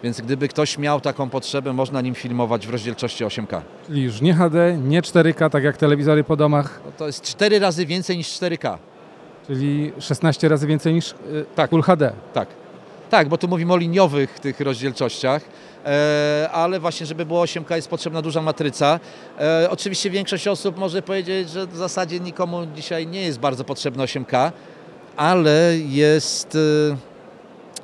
[0.03, 3.61] Więc gdyby ktoś miał taką potrzebę, można nim filmować w rozdzielczości 8K.
[3.87, 7.59] Czyli już nie HD, nie 4K, tak jak telewizory po domach, No To jest 4
[7.59, 8.79] razy więcej niż 4K.
[9.47, 11.15] czyli 16 razy więcej niż y,
[11.55, 11.71] Tak.
[11.71, 12.13] Full HD.
[12.33, 12.49] Tak.
[13.11, 15.43] Tak, bo tu mówimy o liniowych tych rozdzielczościach,
[16.53, 19.01] ale właśnie, żeby było 8K jest potrzebna duża matryca.
[19.39, 24.05] E, oczywiście większość osób może powiedzieć, że w zasadzie nikomu dzisiaj nie jest bardzo potrzebne
[24.05, 24.53] 8K,
[25.17, 26.59] ale jest,
[26.91, 26.97] e,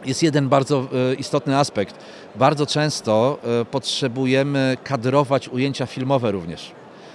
[0.04, 1.94] jest jeden bardzo e, istotny aspekt.
[2.34, 6.72] Bardzo często e, potrzebujemy kadrować ujęcia filmowe również.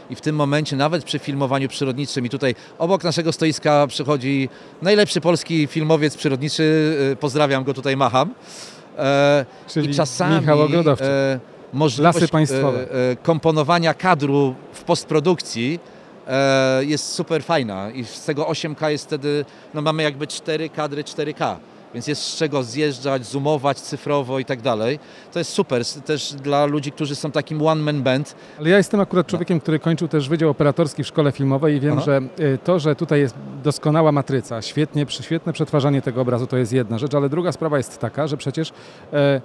[0.10, 4.50] I w tym momencie, nawet przy filmowaniu przyrodniczym, i tutaj obok naszego stoiska przychodzi
[4.82, 8.34] najlepszy polski filmowiec przyrodniczy, e, pozdrawiam go tutaj, macham.
[8.98, 11.08] E, Czyli I czasami Michał Ogrodowczyk.
[11.08, 11.40] e,
[11.74, 12.80] możliwość Lasy państwowe.
[12.80, 15.80] e, e, komponowania kadru w postprodukcji
[16.28, 21.04] e, jest super fajna i z tego 8K jest wtedy, no mamy jakby 4 kadry
[21.04, 21.56] 4K.
[21.96, 25.00] Więc jest z czego zjeżdżać, zoomować cyfrowo i tak dalej.
[25.34, 28.36] To jest super też dla ludzi, którzy są takim one-man band.
[28.60, 31.94] Ale ja jestem akurat człowiekiem, który kończył też Wydział Operatorski w Szkole Filmowej i wiem,
[31.94, 32.02] Aha.
[32.06, 36.74] że y, to, że tutaj jest doskonała matryca, świetnie, świetne przetwarzanie tego obrazu to jest
[36.74, 38.72] jedna rzecz, ale druga sprawa jest taka, że przecież
[39.14, 39.42] e,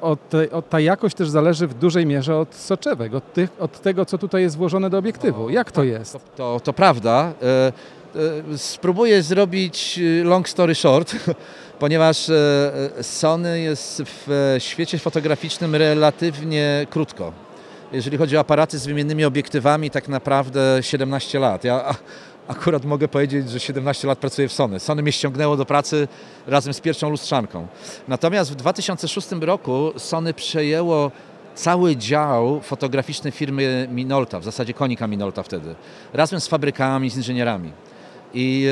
[0.00, 3.80] od, te, od ta jakość też zależy w dużej mierze od soczewek, od, tych, od
[3.80, 5.50] tego, co tutaj jest włożone do obiektywu.
[5.50, 6.12] Jak to jest?
[6.12, 7.32] To, to, to prawda.
[7.42, 7.72] E,
[8.52, 11.16] e, Spróbuję zrobić e, long story short,
[11.78, 12.34] ponieważ e,
[12.98, 17.32] e, Sony jest w e, świecie fotograficznym relatywnie krótko.
[17.92, 21.64] Jeżeli chodzi o aparaty z wymiennymi obiektywami, tak naprawdę 17 lat.
[21.64, 21.94] Ja
[22.48, 24.80] akurat mogę powiedzieć, że 17 lat pracuję w Sony.
[24.80, 26.08] Sony mnie ściągnęło do pracy
[26.46, 27.66] razem z pierwszą lustrzanką.
[28.08, 31.10] Natomiast w 2006 roku Sony przejęło
[31.54, 35.74] cały dział fotograficzny firmy Minolta, w zasadzie konika Minolta wtedy,
[36.12, 37.72] razem z fabrykami, z inżynierami
[38.34, 38.66] i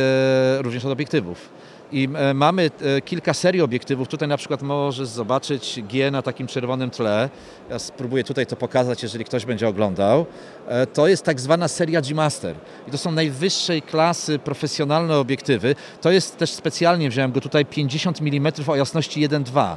[0.58, 1.48] e, również od obiektywów.
[1.92, 4.08] I e, mamy e, kilka serii obiektywów.
[4.08, 7.30] Tutaj na przykład możesz zobaczyć G na takim czerwonym tle.
[7.70, 10.26] Ja spróbuję tutaj to pokazać, jeżeli ktoś będzie oglądał.
[10.68, 12.56] E, to jest tak zwana seria G-Master.
[12.88, 15.74] I to są najwyższej klasy profesjonalne obiektywy.
[16.00, 19.76] To jest też specjalnie, wziąłem go tutaj 50 mm o jasności 1.2.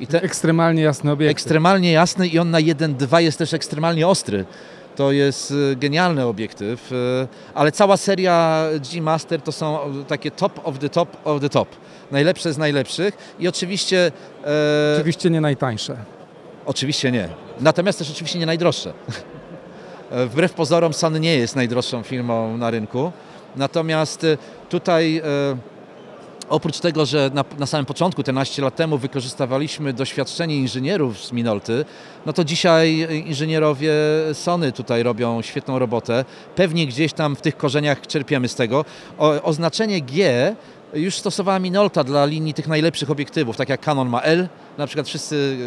[0.00, 1.30] I te, Ekstremalnie jasny obiekt.
[1.30, 4.44] ekstremalnie jasny i on na 1.2 jest też ekstremalnie ostry.
[4.96, 6.94] To jest y, genialny obiektyw, y,
[7.54, 11.68] ale cała seria G-Master to są y, takie top of the top of the top.
[12.10, 14.12] Najlepsze z najlepszych i oczywiście,
[14.44, 15.96] e, Oczywiście nie najtańsze.
[16.66, 17.28] oczywiście nie.
[17.60, 18.92] Natomiast też oczywiście nie najdroższe.
[20.30, 23.12] Wbrew pozorom Sony nie jest najdroższą firmą na rynku.
[23.56, 24.26] Natomiast
[24.68, 25.22] tutaj
[26.52, 31.32] Oprócz tego, że na, na samym początku, te naście lat temu, wykorzystywaliśmy doświadczenie inżynierów z
[31.32, 31.84] Minolty,
[32.26, 33.92] no to dzisiaj inżynierowie
[34.32, 36.24] Sony tutaj robią świetną robotę.
[36.56, 38.84] Pewnie gdzieś tam w tych korzeniach czerpiemy z tego.
[39.18, 40.56] O, oznaczenie G
[40.94, 44.48] już stosowała Minolta dla linii tych najlepszych obiektywów, tak jak Canon ma L,
[44.78, 45.58] na przykład wszyscy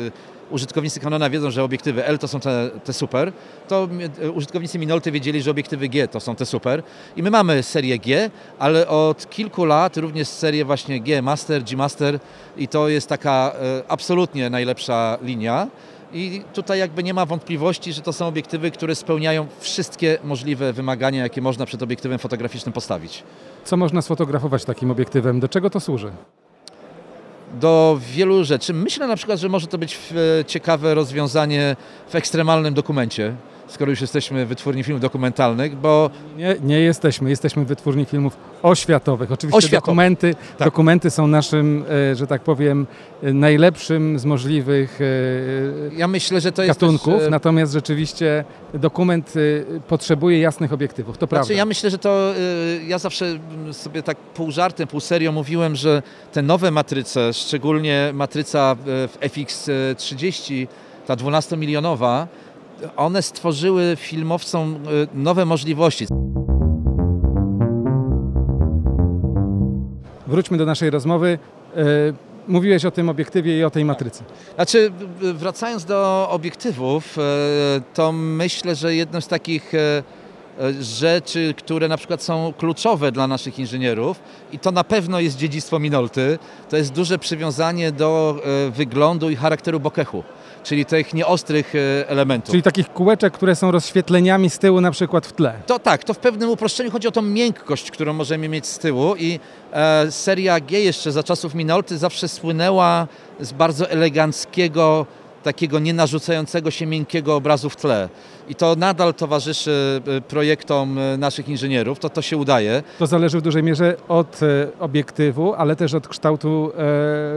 [0.50, 3.32] użytkownicy Canona wiedzą, że obiektywy L to są te, te super,
[3.68, 3.88] to
[4.24, 6.84] y, użytkownicy Minolty wiedzieli, że obiektywy G to są te super.
[7.16, 8.30] I my mamy serię G,
[8.60, 12.20] ale od kilku lat również serię właśnie G Master, G Master
[12.58, 15.68] i to jest taka y, absolutnie najlepsza linia.
[16.14, 21.24] I tutaj jakby nie ma wątpliwości, że to są obiektywy, które spełniają wszystkie możliwe wymagania,
[21.24, 23.24] jakie można przed obiektywem fotograficznym postawić.
[23.66, 25.39] Co można sfotografować takim obiektywem?
[25.39, 26.12] Do czego to służy?
[27.54, 28.74] Do wielu rzeczy.
[28.74, 30.00] Myślę na przykład, że może to być
[30.39, 31.76] e, ciekawe rozwiązanie
[32.10, 33.36] w ekstremalnym dokumencie,
[33.68, 39.32] skoro już jesteśmy wytwórni filmów dokumentalnych, bo Nie, nie jesteśmy, jesteśmy wytwórni filmów oświatowych.
[39.32, 39.82] Oczywiście Oświatowych.
[39.86, 40.68] dokumenty, Tak.
[40.68, 42.88] dokumenty są naszym, e, że tak powiem,
[43.24, 48.43] e, najlepszym z możliwych e, ja myślę, że to jest gatunków, też, natomiast rzeczywiście
[48.74, 49.34] dokument
[49.88, 51.43] potrzebuje jasnych obiektywów, to prawda.
[51.45, 52.34] Znaczy, ja myślę, że to
[52.88, 53.39] ja zawsze
[53.72, 56.03] sobie tak pół żartem, pół serio mówiłem, że
[56.34, 60.68] te nowe matryce, szczególnie matryca w FX30,
[61.07, 62.28] ta 12-milionowa,
[62.98, 66.08] one stworzyły filmowcom y, nowe możliwości.
[70.28, 71.40] Wróćmy do naszej rozmowy.
[71.76, 71.82] E,
[72.48, 74.24] Mówiłeś o tym obiektywie i o tej matrycy.
[74.56, 77.22] Znaczy, wracając do obiektywów, e,
[77.94, 79.72] to myślę, że jedną z takich
[80.82, 84.20] rzeczy, które na przykład są kluczowe dla naszych inżynierów
[84.52, 89.80] i to na pewno jest dziedzictwo Minolty, to jest duże przywiązanie do wyglądu i charakteru
[89.80, 90.24] bokechu,
[90.66, 92.51] czyli tych nieostrych e, elementów.
[92.51, 95.53] Czyli takich kółeczek, które są rozświetleniami z tyłu na przykład w tle.
[95.68, 99.16] To tak, to w pewnym uproszczeniu chodzi o tą miękkość, którą możemy mieć z tyłu
[99.16, 99.39] i
[99.74, 103.07] e, seria G jeszcze za czasów Minolty zawsze słynęła
[103.39, 105.05] z bardzo eleganckiego,
[105.46, 108.10] takiego nienarzucającego się miękkiego obrazu w tle.
[108.50, 112.84] I to nadal towarzyszy e, projektom e, naszych inżynierów, to to się udaje.
[113.00, 116.72] To zależy w dużej mierze od e, obiektywu, ale też od kształtu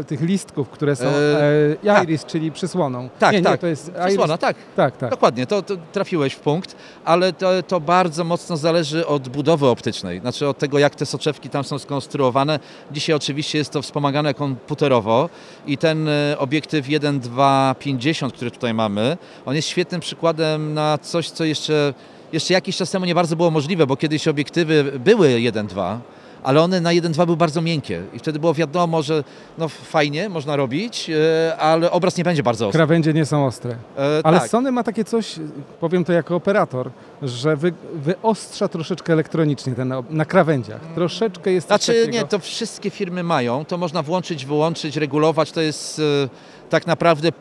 [0.00, 2.04] e, tych listków, które są e, tak.
[2.04, 2.30] iris, tak.
[2.30, 3.08] czyli przysłoną.
[3.18, 3.52] Tak, nie, tak.
[3.52, 4.06] Nie, to jest iris.
[4.06, 4.56] Przysłona, tak.
[4.76, 5.10] tak, tak.
[5.10, 10.20] Dokładnie, to, to trafiłeś w punkt, ale to, to, bardzo mocno zależy od budowy optycznej,
[10.20, 12.58] znaczy od tego, jak te soczewki tam są skonstruowane.
[12.90, 15.28] Dzisiaj oczywiście jest to wspomagane komputerowo
[15.66, 20.98] i ten obiektyw 1, 2, 5, 80, który tutaj mamy, on jest świetnym przykładem na
[20.98, 21.94] coś, co jeszcze,
[22.32, 25.98] jeszcze jakiś czas temu nie bardzo było możliwe, bo kiedyś obiektywy były 1.2,
[26.42, 29.24] ale one na 1.2 były bardzo miękkie i wtedy było wiadomo, że
[29.58, 32.78] no fajnie, można robić, e, ale obraz nie będzie bardzo ostry.
[32.78, 33.70] Krawędzie nie są ostre.
[33.70, 34.48] E, ale tak.
[34.48, 35.34] Sony ma takie coś,
[35.80, 36.90] powiem to jako operator,
[37.22, 40.80] że wy, wyostrza troszeczkę elektronicznie ten, na, na krawędziach.
[40.94, 42.12] Troszeczkę jest Znaczy takiego...
[42.12, 46.28] nie, to wszystkie firmy mają, to można włączyć, wyłączyć, regulować, to jest e,
[46.70, 47.32] tak naprawdę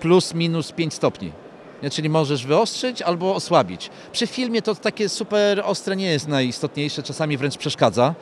[0.00, 1.32] plus minus 5 stopni.
[1.82, 3.90] Nie, Czyli możesz wyostrzyć albo osłabić.
[4.12, 8.14] Przy filmie to takie super ostre nie jest najistotniejsze, czasami wręcz przeszkadza.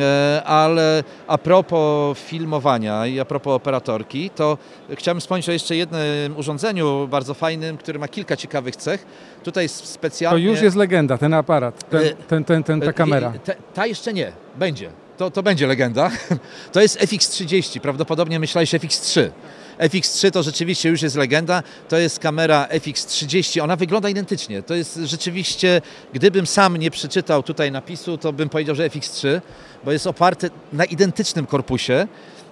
[0.00, 4.58] E, Ale a propos filmowania i a propos operatorki, to
[4.94, 9.06] chciałem wspomnieć o jeszcze jednym urządzeniu bardzo fajnym, który ma kilka ciekawych cech.
[9.44, 10.44] Tutaj To specjalnie...
[10.44, 13.32] już jest legenda, ten aparat, ten, E, ten, ten, ten, ta E, kamera.
[13.44, 14.90] Te, ta jeszcze nie, będzie.
[15.16, 16.10] To, to będzie legenda.
[16.72, 19.30] To jest FX30, prawdopodobnie myślałeś FX3.
[19.78, 24.62] FX3 to rzeczywiście już jest legenda, to jest kamera FX30, ona wygląda identycznie.
[24.62, 29.40] To jest rzeczywiście, gdybym sam nie przeczytał tutaj napisu, to bym powiedział, że FX3,
[29.84, 32.06] bo jest oparte na identycznym korpusie.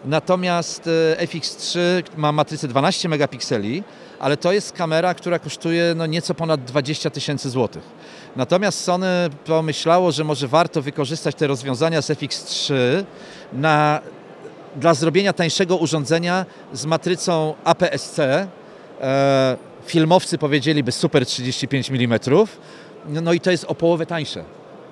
[0.05, 1.79] Natomiast e, FX3
[2.17, 3.83] ma matrycę 12 megapikseli,
[4.19, 7.83] ale to jest kamera, która kosztuje no, nieco ponad 20 tysięcy złotych.
[8.37, 9.07] Natomiast Sony
[9.47, 12.75] pomyślało, że może warto wykorzystać te rozwiązania z FX3
[13.53, 14.01] na,
[14.77, 18.49] dla zrobienia tańszego urządzenia z matrycą APS-C.
[19.01, 19.57] E,
[19.87, 22.19] filmowcy powiedzieliby super 35 mm.
[23.09, 24.45] No, no i to jest o połowę tańsze.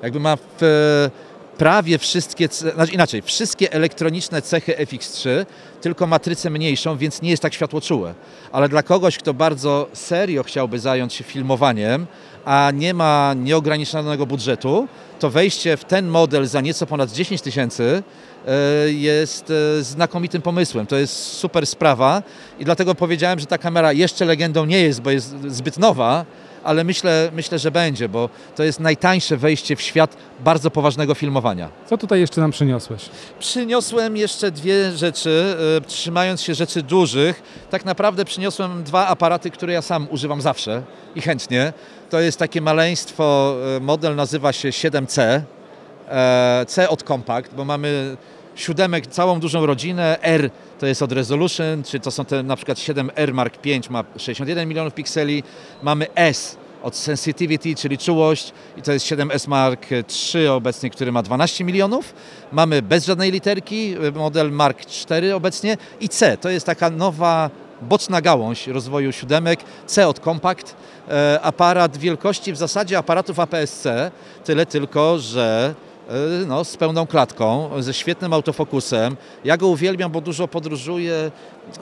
[0.02, 5.46] Jakby ma w, e, prawie wszystkie, znaczy inaczej, wszystkie elektroniczne cechy FX3,
[5.80, 8.14] tylko matrycę mniejszą, więc nie jest tak światłoczułe.
[8.52, 12.06] Ale dla kogoś, kto bardzo serio chciałby zająć się filmowaniem,
[12.44, 18.02] a nie ma nieograniczonego budżetu, to wejście w ten model za nieco ponad 10 tysięcy
[18.86, 20.86] jest e, znakomitym pomysłem.
[20.86, 22.22] To jest super sprawa
[22.58, 26.24] i dlatego powiedziałem, że ta kamera jeszcze legendą nie jest, bo jest zbyt nowa,
[26.64, 31.68] ale myślę, myślę, że będzie, bo to jest najtańsze wejście w świat bardzo poważnego filmowania.
[31.86, 33.02] Co tutaj jeszcze nam przyniosłeś?
[33.38, 37.42] Przyniosłem jeszcze dwie rzeczy, e, trzymając się rzeczy dużych.
[37.70, 40.82] Tak naprawdę przyniosłem dwa aparaty, które ja sam używam zawsze
[41.14, 41.72] i chętnie.
[42.10, 45.61] To jest takie maleństwo, e, model nazywa się 7C, e,
[46.66, 48.16] C od Compact, bo mamy
[48.54, 52.78] siódemek, całą dużą rodzinę, R to jest od Resolution, czy to są te na przykład
[52.78, 55.42] 7R Mark V ma 61 milionów pikseli,
[55.82, 59.86] mamy S od Sensitivity, czyli czułość i to jest 7S Mark
[60.34, 62.14] III obecnie, który ma 12 milionów.
[62.52, 64.78] Mamy bez żadnej literki, model Mark
[65.10, 65.76] IV obecnie.
[66.00, 67.50] I C, to jest taka nowa
[67.82, 70.76] boczna gałąź rozwoju siódemek, C od Compact,
[71.08, 74.10] e, aparat wielkości w zasadzie aparatów APS-C,
[74.44, 75.91] tyle tylko, że e,
[76.46, 79.16] no, z pełną klatką, ze świetnym autofokusem.
[79.44, 81.30] Ja go uwielbiam, bo dużo podróżuje,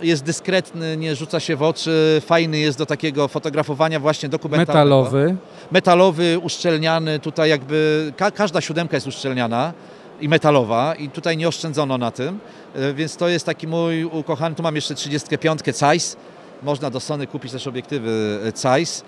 [0.02, 5.02] jest dyskretny, nie rzuca się w oczy, fajny jest do takiego fotografowania właśnie dokumentalnego.
[5.02, 5.36] Metalowy.
[5.70, 9.72] Metalowy, uszczelniany, tutaj jakby ka każda siódemka jest uszczelniana
[10.20, 12.38] i metalowa i tutaj nie oszczędzono na tym,
[12.74, 16.16] e, więc to jest taki mój ukochany, tu mam jeszcze 35 Zeiss,
[16.62, 19.04] można do Sony kupić też obiektywy e, Zeiss,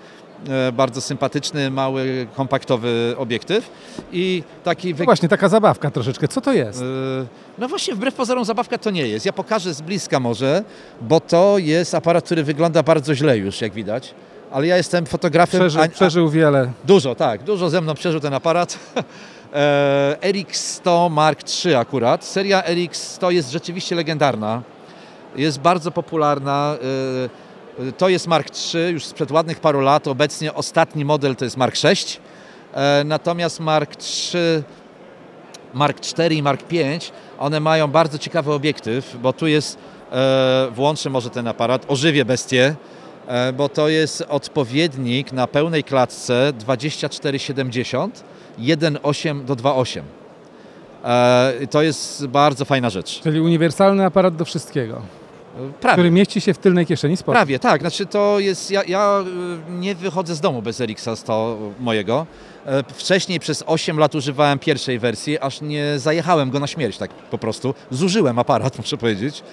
[0.73, 3.69] bardzo sympatyczny, mały, kompaktowy obiektyw
[4.11, 4.95] i taki...
[4.95, 6.27] No właśnie, taka zabawka troszeczkę.
[6.27, 6.81] Co to jest?
[6.81, 6.85] E,
[7.57, 9.25] No właśnie, wbrew pozorom zabawka to nie jest.
[9.25, 10.63] Ja pokażę z bliska może,
[11.01, 14.13] bo to jest aparat, który wygląda bardzo źle już, jak widać.
[14.51, 15.59] Ale ja jestem fotografem...
[15.59, 16.71] Przeżył, a- a- przeżył wiele.
[16.85, 17.43] Dużo, tak.
[17.43, 18.79] Dużo ze mną przeżył ten aparat.
[19.55, 22.25] E, RX100 Mark III akurat.
[22.25, 24.61] Seria RX100 jest rzeczywiście legendarna.
[25.35, 26.75] Jest bardzo popularna.
[27.97, 30.07] To jest Mark III już sprzed ładnych paru lat.
[30.07, 31.89] Obecnie ostatni model to jest Mark VI.
[32.73, 33.91] E, Natomiast Mark
[34.33, 34.63] III,
[35.73, 36.77] Mark IV i Mark V,
[37.39, 39.77] one mają bardzo ciekawy obiektyw, bo tu jest,
[40.11, 42.75] e, włączę może ten aparat, ożywię bestię,
[43.27, 48.23] e, bo to jest odpowiednik na pełnej klatce 2470
[48.59, 50.01] 1.8 do 2.8.
[51.03, 53.21] E, To jest bardzo fajna rzecz.
[53.21, 55.01] Czyli uniwersalny aparat do wszystkiego,
[55.81, 55.93] Prawie.
[55.93, 57.35] który mieści się w tylnej kieszeni sportu.
[57.37, 57.81] Prawie, tak.
[57.81, 59.23] Znaczy to jest, ja, ja
[59.69, 62.27] y, nie wychodzę z domu bez Erixa 100 mojego.
[62.65, 67.11] E, Wcześniej przez 8 lat używałem pierwszej wersji, aż nie zajechałem go na śmierć tak
[67.11, 67.73] po prostu.
[67.91, 69.43] Zużyłem aparat, muszę powiedzieć,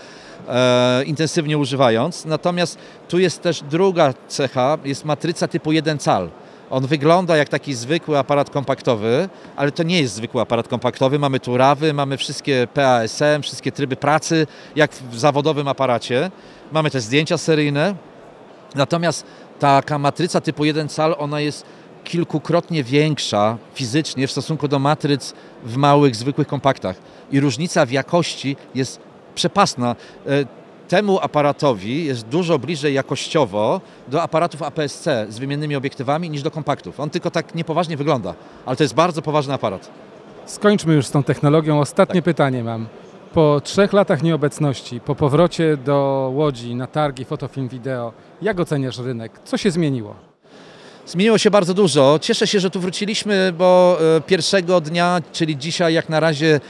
[0.48, 2.24] e, intensywnie używając.
[2.24, 2.78] Natomiast
[3.08, 6.28] tu jest też druga cecha, jest matryca typu 1 cal.
[6.70, 11.18] On wygląda jak taki zwykły aparat kompaktowy, ale to nie jest zwykły aparat kompaktowy.
[11.18, 14.46] Mamy tu rawy, mamy wszystkie PASM, wszystkie tryby pracy,
[14.76, 16.30] jak w zawodowym aparacie.
[16.72, 17.94] Mamy też zdjęcia seryjne.
[18.74, 19.26] Natomiast
[19.58, 21.64] taka matryca typu 1 cal, ona jest
[22.04, 26.96] kilkukrotnie większa fizycznie w stosunku do matryc w małych, zwykłych kompaktach.
[27.32, 29.00] I różnica w jakości jest
[29.34, 29.96] przepasna.
[30.90, 37.00] Temu aparatowi jest dużo bliżej jakościowo do aparatów APS-C z wymiennymi obiektywami niż do kompaktów.
[37.00, 38.34] On tylko tak niepoważnie wygląda,
[38.66, 39.90] ale to jest bardzo poważny aparat.
[40.46, 41.80] Skończmy już z tą technologią.
[41.80, 42.24] Ostatnie Tak.
[42.24, 42.86] pytanie mam.
[43.34, 48.12] Po trzech latach nieobecności, po powrocie do Łodzi na targi Fotofilm Video,
[48.42, 49.32] jak oceniasz rynek?
[49.44, 50.14] Co się zmieniło?
[51.06, 52.18] Zmieniło się bardzo dużo.
[52.22, 56.60] Cieszę się, że tu wróciliśmy, bo e, pierwszego dnia, czyli dzisiaj jak na razie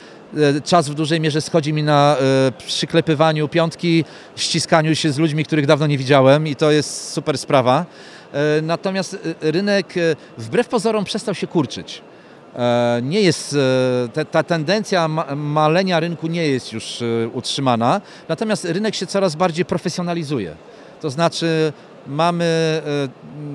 [0.65, 4.05] czas w dużej mierze schodzi mi na e, przyklepywaniu piątki,
[4.37, 7.87] ściskaniu się z ludźmi, których dawno nie widziałem i to jest super sprawa.
[8.33, 10.01] E, Natomiast e, rynek e,
[10.39, 12.03] wbrew pozorom przestał się kurczyć.
[12.57, 13.57] E, Nie jest,
[14.05, 19.07] e, ta, ta tendencja ma- malenia rynku nie jest już e, utrzymana, natomiast rynek się
[19.07, 20.57] coraz bardziej profesjonalizuje.
[21.01, 21.73] To znaczy
[22.07, 22.45] mamy
[22.87, 23.09] e,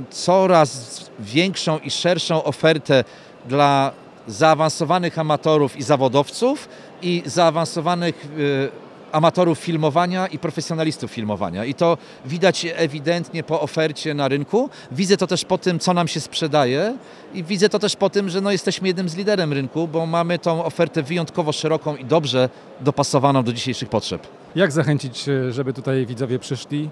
[0.10, 3.04] coraz większą i szerszą ofertę
[3.50, 3.92] dla
[4.28, 6.70] zaawansowanych amatorów i zawodowców
[7.02, 8.28] i zaawansowanych
[8.72, 11.66] e, amatorów filmowania i profesjonalistów filmowania.
[11.66, 14.70] I to widać ewidentnie po ofercie na rynku.
[14.92, 16.98] Widzę to też po tym, co nam się sprzedaje
[17.34, 20.40] i widzę to też po tym, że no jesteśmy jednym z liderem rynku, bo mamy
[20.40, 22.50] tą ofertę wyjątkowo szeroką i dobrze
[22.82, 24.28] dopasowaną do dzisiejszych potrzeb.
[24.56, 26.90] Jak zachęcić, e, żeby tutaj widzowie przyszli?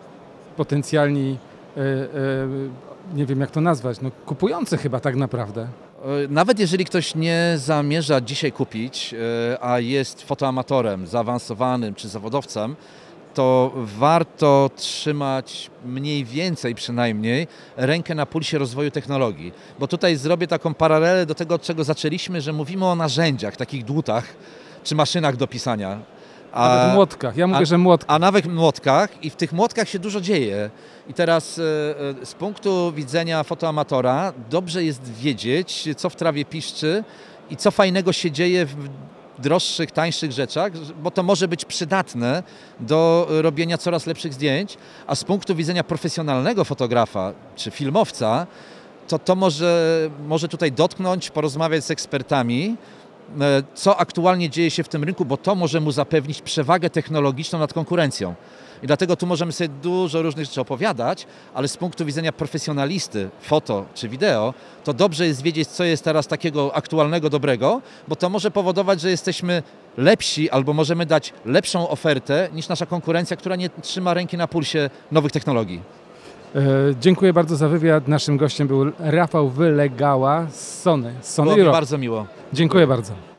[0.58, 1.38] Potencjalni,
[1.78, 1.86] e, e,
[3.14, 5.68] nie wiem jak to nazwać, no, kupujący chyba tak naprawdę.
[6.04, 9.14] E, Nawet jeżeli ktoś nie zamierza dzisiaj kupić,
[9.54, 12.76] e, a jest fotoamatorem zaawansowanym czy zawodowcem,
[13.34, 17.48] to warto trzymać mniej więcej przynajmniej
[17.78, 19.52] rękę na pulsie rozwoju technologii.
[19.80, 23.86] Bo tutaj zrobię taką paralelę do tego, od czego zaczęliśmy, że mówimy o narzędziach, takich
[23.86, 24.26] dłutach
[24.84, 26.00] czy maszynach do pisania.
[26.56, 27.38] Nawet w młotkach.
[27.38, 28.16] Ja mówię, a- że młotkach.
[28.16, 30.70] a nawet młotkach i w tych młotkach się dużo dzieje.
[31.08, 31.62] I teraz e,
[32.22, 37.04] e, z punktu widzenia fotoamatora dobrze jest wiedzieć, co w trawie piszczy
[37.50, 38.76] i co fajnego się dzieje w
[39.40, 40.72] droższych, tańszych rzeczach,
[41.04, 42.44] bo to może być przydatne
[42.80, 44.78] do robienia coraz lepszych zdjęć,
[45.08, 48.48] a z punktu widzenia profesjonalnego fotografa czy filmowca,
[49.08, 52.76] to to może, może tutaj dotknąć, porozmawiać z ekspertami,
[53.74, 57.74] co aktualnie dzieje się w tym rynku, bo to może mu zapewnić przewagę technologiczną nad
[57.74, 58.36] konkurencją.
[58.84, 63.86] I dlatego tu możemy sobie dużo różnych rzeczy opowiadać, ale z punktu widzenia profesjonalisty, foto
[63.94, 64.54] czy wideo,
[64.84, 69.10] to dobrze jest wiedzieć, co jest teraz takiego aktualnego, dobrego, bo to może powodować, że
[69.10, 69.64] jesteśmy
[69.98, 74.90] lepsi albo możemy dać lepszą ofertę niż nasza konkurencja, która nie trzyma ręki na pulsie
[75.12, 76.03] nowych technologii.
[76.56, 76.60] E,
[77.02, 78.08] dziękuję bardzo za wywiad.
[78.08, 81.14] Naszym gościem był Rafał Wylegała z Sony.
[81.22, 82.26] z Sony Było mi bardzo miło.
[82.54, 83.33] Dziękuję bardzo.